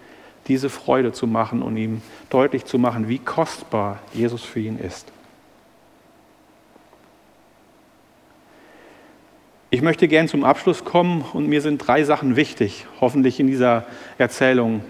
diese 0.49 0.71
Freude 0.71 1.13
zu 1.13 1.27
machen 1.27 1.63
und 1.63 1.77
ihm 1.77 2.01
deutlich 2.31 2.65
zu 2.65 2.79
machen, 2.79 3.09
wie 3.09 3.19
kostbar 3.19 4.01
Jesus 4.15 4.43
für 4.43 4.61
ihn 4.61 4.79
ist. 4.79 5.13
Ich 9.69 9.83
möchte 9.83 10.09
gern 10.09 10.27
zum 10.27 10.43
Abschluss 10.43 10.85
kommen 10.85 11.23
und 11.35 11.49
mir 11.49 11.61
sind 11.61 11.87
drei 11.87 12.03
Sachen 12.05 12.35
wichtig, 12.37 12.87
hoffentlich 13.03 13.39
in 13.39 13.47
dieser 13.47 13.85
Erzählung. 14.17 14.83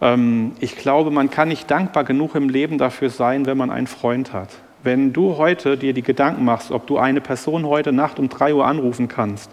Ähm, 0.00 0.52
ich 0.58 0.74
glaube, 0.74 1.12
man 1.12 1.30
kann 1.30 1.46
nicht 1.46 1.70
dankbar 1.70 2.02
genug 2.02 2.34
im 2.34 2.48
Leben 2.48 2.76
dafür 2.76 3.08
sein, 3.08 3.46
wenn 3.46 3.56
man 3.56 3.70
einen 3.70 3.86
Freund 3.86 4.32
hat. 4.32 4.48
Wenn 4.82 5.12
du 5.12 5.36
heute 5.36 5.76
dir 5.76 5.92
die 5.92 6.02
Gedanken 6.02 6.44
machst, 6.44 6.72
ob 6.72 6.88
du 6.88 6.98
eine 6.98 7.20
Person 7.20 7.66
heute 7.66 7.92
Nacht 7.92 8.18
um 8.18 8.28
drei 8.28 8.52
Uhr 8.52 8.66
anrufen 8.66 9.06
kannst 9.06 9.48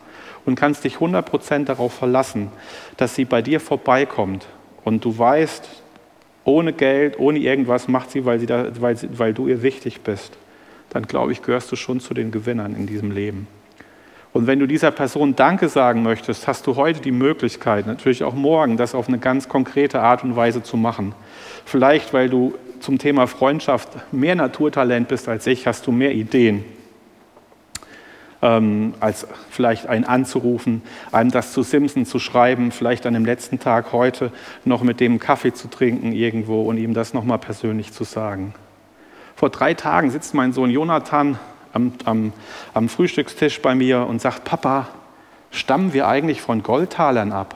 und 0.49 0.55
kannst 0.55 0.83
dich 0.83 0.95
100% 0.95 1.65
darauf 1.65 1.93
verlassen, 1.93 2.51
dass 2.97 3.13
sie 3.13 3.25
bei 3.25 3.41
dir 3.41 3.59
vorbeikommt 3.59 4.47
und 4.83 5.05
du 5.05 5.17
weißt, 5.17 5.69
ohne 6.43 6.73
Geld, 6.73 7.19
ohne 7.19 7.37
irgendwas 7.37 7.87
macht 7.87 8.09
sie, 8.09 8.25
weil, 8.25 8.39
sie 8.39 8.47
da, 8.47 8.67
weil, 8.81 8.97
sie, 8.97 9.19
weil 9.19 9.33
du 9.33 9.47
ihr 9.47 9.61
wichtig 9.61 10.01
bist, 10.01 10.33
dann 10.89 11.03
glaube 11.03 11.31
ich, 11.31 11.43
gehörst 11.43 11.71
du 11.71 11.75
schon 11.75 11.99
zu 11.99 12.15
den 12.15 12.31
Gewinnern 12.31 12.75
in 12.75 12.87
diesem 12.87 13.11
Leben. 13.11 13.47
Und 14.33 14.47
wenn 14.47 14.57
du 14.57 14.65
dieser 14.65 14.89
Person 14.89 15.35
Danke 15.35 15.69
sagen 15.69 16.01
möchtest, 16.01 16.47
hast 16.47 16.65
du 16.65 16.75
heute 16.75 16.99
die 16.99 17.11
Möglichkeit, 17.11 17.85
natürlich 17.85 18.23
auch 18.23 18.33
morgen, 18.33 18.75
das 18.75 18.95
auf 18.95 19.07
eine 19.07 19.19
ganz 19.19 19.49
konkrete 19.49 20.01
Art 20.01 20.23
und 20.23 20.35
Weise 20.35 20.63
zu 20.63 20.77
machen. 20.77 21.13
Vielleicht, 21.65 22.11
weil 22.13 22.29
du 22.29 22.55
zum 22.79 22.97
Thema 22.97 23.27
Freundschaft 23.27 23.89
mehr 24.11 24.35
Naturtalent 24.35 25.07
bist 25.07 25.29
als 25.29 25.45
ich, 25.45 25.67
hast 25.67 25.85
du 25.85 25.91
mehr 25.91 26.13
Ideen, 26.13 26.63
ähm, 28.41 28.93
als 28.99 29.27
vielleicht 29.49 29.87
einen 29.87 30.05
anzurufen, 30.05 30.81
einem 31.11 31.31
das 31.31 31.53
zu 31.53 31.63
Simpson 31.63 32.05
zu 32.05 32.19
schreiben, 32.19 32.71
vielleicht 32.71 33.05
an 33.05 33.13
dem 33.13 33.25
letzten 33.25 33.59
Tag 33.59 33.91
heute 33.91 34.31
noch 34.65 34.81
mit 34.81 34.99
dem 34.99 35.19
Kaffee 35.19 35.53
zu 35.53 35.69
trinken 35.69 36.11
irgendwo 36.13 36.63
und 36.63 36.77
ihm 36.77 36.93
das 36.93 37.13
nochmal 37.13 37.39
persönlich 37.39 37.91
zu 37.91 38.03
sagen. 38.03 38.53
Vor 39.35 39.49
drei 39.49 39.73
Tagen 39.73 40.11
sitzt 40.11 40.33
mein 40.33 40.53
Sohn 40.53 40.69
Jonathan 40.69 41.39
am, 41.73 41.93
am, 42.05 42.33
am 42.73 42.89
Frühstückstisch 42.89 43.61
bei 43.61 43.75
mir 43.75 44.05
und 44.07 44.21
sagt, 44.21 44.43
Papa, 44.43 44.87
stammen 45.51 45.93
wir 45.93 46.07
eigentlich 46.07 46.41
von 46.41 46.63
Goldtalern 46.63 47.31
ab? 47.31 47.55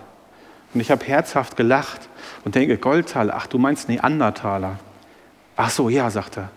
Und 0.73 0.81
ich 0.81 0.91
habe 0.91 1.05
herzhaft 1.05 1.55
gelacht 1.55 2.09
und 2.45 2.55
denke, 2.55 2.77
Goldtaler, 2.77 3.35
ach 3.35 3.47
du 3.47 3.57
meinst 3.57 3.89
Neandertaler. 3.89 4.79
Ach 5.55 5.69
so, 5.69 5.89
ja, 5.89 6.09
sagt 6.09 6.37
er. 6.37 6.49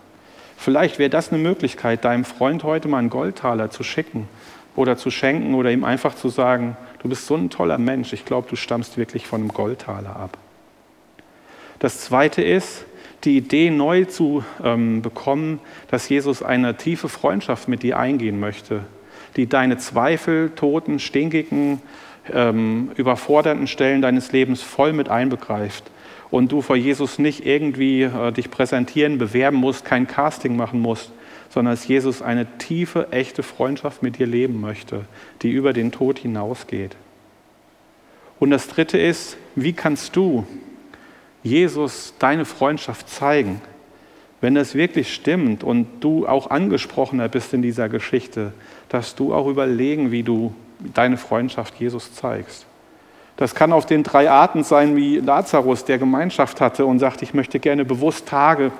Vielleicht 0.57 0.97
wäre 0.97 1.11
das 1.11 1.31
eine 1.31 1.41
Möglichkeit, 1.41 2.03
deinem 2.03 2.25
Freund 2.25 2.63
heute 2.63 2.87
mal 2.87 2.97
einen 2.97 3.11
Goldtaler 3.11 3.69
zu 3.69 3.83
schicken 3.83 4.27
oder 4.75 4.97
zu 4.97 5.11
schenken 5.11 5.53
oder 5.53 5.71
ihm 5.71 5.83
einfach 5.83 6.15
zu 6.15 6.29
sagen, 6.29 6.75
du 7.01 7.07
bist 7.07 7.27
so 7.27 7.35
ein 7.35 7.51
toller 7.51 7.77
Mensch, 7.77 8.11
ich 8.11 8.25
glaube, 8.25 8.49
du 8.49 8.55
stammst 8.55 8.97
wirklich 8.97 9.27
von 9.27 9.41
einem 9.41 9.53
Goldtaler 9.53 10.15
ab. 10.15 10.37
Das 11.77 12.01
Zweite 12.01 12.41
ist, 12.41 12.85
die 13.23 13.37
Idee 13.37 13.69
neu 13.69 14.05
zu 14.05 14.43
ähm, 14.63 15.03
bekommen, 15.03 15.59
dass 15.89 16.09
Jesus 16.09 16.41
eine 16.41 16.75
tiefe 16.75 17.07
Freundschaft 17.07 17.67
mit 17.67 17.83
dir 17.83 17.99
eingehen 17.99 18.39
möchte, 18.39 18.81
die 19.35 19.47
deine 19.47 19.77
Zweifel, 19.77 20.49
toten, 20.55 20.97
stinkigen, 20.99 21.81
ähm, 22.33 22.91
überfordernden 22.95 23.67
Stellen 23.67 24.01
deines 24.01 24.31
Lebens 24.31 24.63
voll 24.63 24.91
mit 24.91 25.07
einbegreift 25.07 25.91
und 26.29 26.51
du 26.51 26.61
vor 26.61 26.75
Jesus 26.75 27.19
nicht 27.19 27.45
irgendwie 27.45 28.03
äh, 28.03 28.31
dich 28.31 28.51
präsentieren, 28.51 29.17
bewerben 29.17 29.57
musst, 29.57 29.85
kein 29.85 30.07
Casting 30.07 30.55
machen 30.55 30.81
musst, 30.81 31.11
sondern 31.49 31.73
dass 31.73 31.87
Jesus 31.87 32.21
eine 32.21 32.45
tiefe, 32.57 33.07
echte 33.11 33.43
Freundschaft 33.43 34.03
mit 34.03 34.19
dir 34.19 34.27
leben 34.27 34.59
möchte, 34.59 35.05
die 35.41 35.51
über 35.51 35.73
den 35.73 35.91
Tod 35.91 36.19
hinausgeht. 36.19 36.95
Und 38.39 38.51
das 38.51 38.67
Dritte 38.67 38.97
ist, 38.97 39.37
wie 39.55 39.73
kannst 39.73 40.15
du 40.15 40.45
Jesus 41.43 42.13
deine 42.19 42.45
Freundschaft 42.45 43.09
zeigen? 43.09 43.61
Wenn 44.41 44.53
das 44.53 44.75
wirklich 44.75 45.13
stimmt 45.13 45.63
und 45.63 45.87
du 46.01 46.27
auch 46.27 46.51
angesprochener 46.51 47.27
bist 47.27 47.53
in 47.53 47.63
dieser 47.63 47.89
Geschichte, 47.89 48.53
dass 48.89 49.15
du 49.15 49.33
auch 49.33 49.47
überlegen, 49.47 50.11
wie 50.11 50.21
du 50.21 50.53
deine 50.93 51.17
Freundschaft 51.17 51.79
Jesus 51.79 52.13
zeigst. 52.13 52.67
Das 53.37 53.53
kann 53.53 53.71
auf 53.71 53.85
den 53.85 54.03
drei 54.03 54.29
Arten 54.29 54.63
sein, 54.63 54.95
wie 54.95 55.17
Lazarus, 55.17 55.85
der 55.85 55.99
Gemeinschaft 55.99 56.59
hatte 56.59 56.85
und 56.85 56.99
sagt, 56.99 57.21
ich 57.21 57.33
möchte 57.33 57.59
gerne 57.59 57.85
bewusst 57.85 58.27
Tage, 58.27 58.71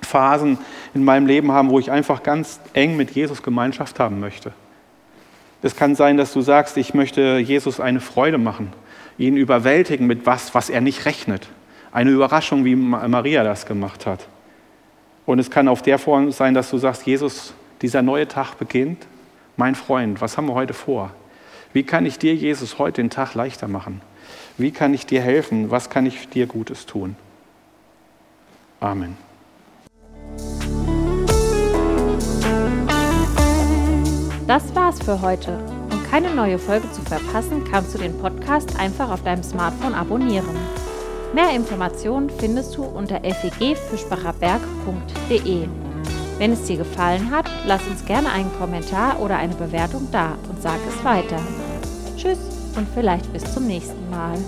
Phasen 0.00 0.58
in 0.94 1.04
meinem 1.04 1.26
Leben 1.26 1.52
haben, 1.52 1.70
wo 1.70 1.78
ich 1.78 1.90
einfach 1.90 2.22
ganz 2.22 2.58
eng 2.72 2.96
mit 2.96 3.12
Jesus 3.12 3.42
Gemeinschaft 3.42 4.00
haben 4.00 4.18
möchte. 4.18 4.52
Es 5.62 5.76
kann 5.76 5.94
sein, 5.94 6.16
dass 6.16 6.32
du 6.32 6.40
sagst, 6.40 6.76
ich 6.76 6.92
möchte 6.92 7.38
Jesus 7.38 7.78
eine 7.78 8.00
Freude 8.00 8.38
machen, 8.38 8.72
ihn 9.16 9.36
überwältigen 9.36 10.06
mit 10.06 10.26
was, 10.26 10.54
was 10.54 10.70
er 10.70 10.80
nicht 10.80 11.04
rechnet. 11.04 11.48
Eine 11.92 12.10
Überraschung, 12.10 12.64
wie 12.64 12.74
Maria 12.74 13.44
das 13.44 13.66
gemacht 13.66 14.06
hat. 14.06 14.26
Und 15.24 15.38
es 15.38 15.50
kann 15.50 15.68
auf 15.68 15.82
der 15.82 15.98
Form 15.98 16.32
sein, 16.32 16.54
dass 16.54 16.70
du 16.70 16.78
sagst, 16.78 17.06
Jesus, 17.06 17.54
dieser 17.80 18.02
neue 18.02 18.26
Tag 18.26 18.58
beginnt. 18.58 19.06
Mein 19.56 19.74
Freund, 19.74 20.20
was 20.20 20.36
haben 20.36 20.46
wir 20.46 20.54
heute 20.54 20.74
vor? 20.74 21.12
Wie 21.72 21.84
kann 21.84 22.04
ich 22.04 22.18
dir, 22.18 22.34
Jesus, 22.34 22.78
heute 22.78 23.00
den 23.02 23.10
Tag 23.10 23.34
leichter 23.34 23.68
machen? 23.68 24.00
Wie 24.58 24.72
kann 24.72 24.92
ich 24.92 25.06
dir 25.06 25.22
helfen? 25.22 25.70
Was 25.70 25.88
kann 25.88 26.04
ich 26.04 26.28
dir 26.28 26.46
Gutes 26.46 26.84
tun? 26.84 27.16
Amen. 28.80 29.16
Das 34.46 34.74
war's 34.74 35.02
für 35.02 35.22
heute. 35.22 35.58
Um 35.90 36.02
keine 36.10 36.34
neue 36.34 36.58
Folge 36.58 36.92
zu 36.92 37.00
verpassen, 37.02 37.64
kannst 37.70 37.94
du 37.94 37.98
den 37.98 38.18
Podcast 38.18 38.78
einfach 38.78 39.10
auf 39.10 39.22
deinem 39.22 39.42
Smartphone 39.42 39.94
abonnieren. 39.94 40.54
Mehr 41.32 41.54
Informationen 41.54 42.28
findest 42.28 42.76
du 42.76 42.82
unter 42.82 43.22
fegfischbacherberg.de. 43.22 45.68
Wenn 46.38 46.52
es 46.52 46.64
dir 46.64 46.76
gefallen 46.76 47.30
hat, 47.30 47.48
lass 47.66 47.86
uns 47.86 48.04
gerne 48.04 48.30
einen 48.30 48.52
Kommentar 48.58 49.18
oder 49.20 49.38
eine 49.38 49.54
Bewertung 49.54 50.08
da 50.12 50.36
und 50.50 50.60
sag 50.60 50.80
es 50.88 51.02
weiter. 51.04 51.38
Tschüss 52.22 52.38
und 52.76 52.86
vielleicht 52.94 53.32
bis 53.32 53.42
zum 53.52 53.66
nächsten 53.66 54.08
Mal. 54.08 54.38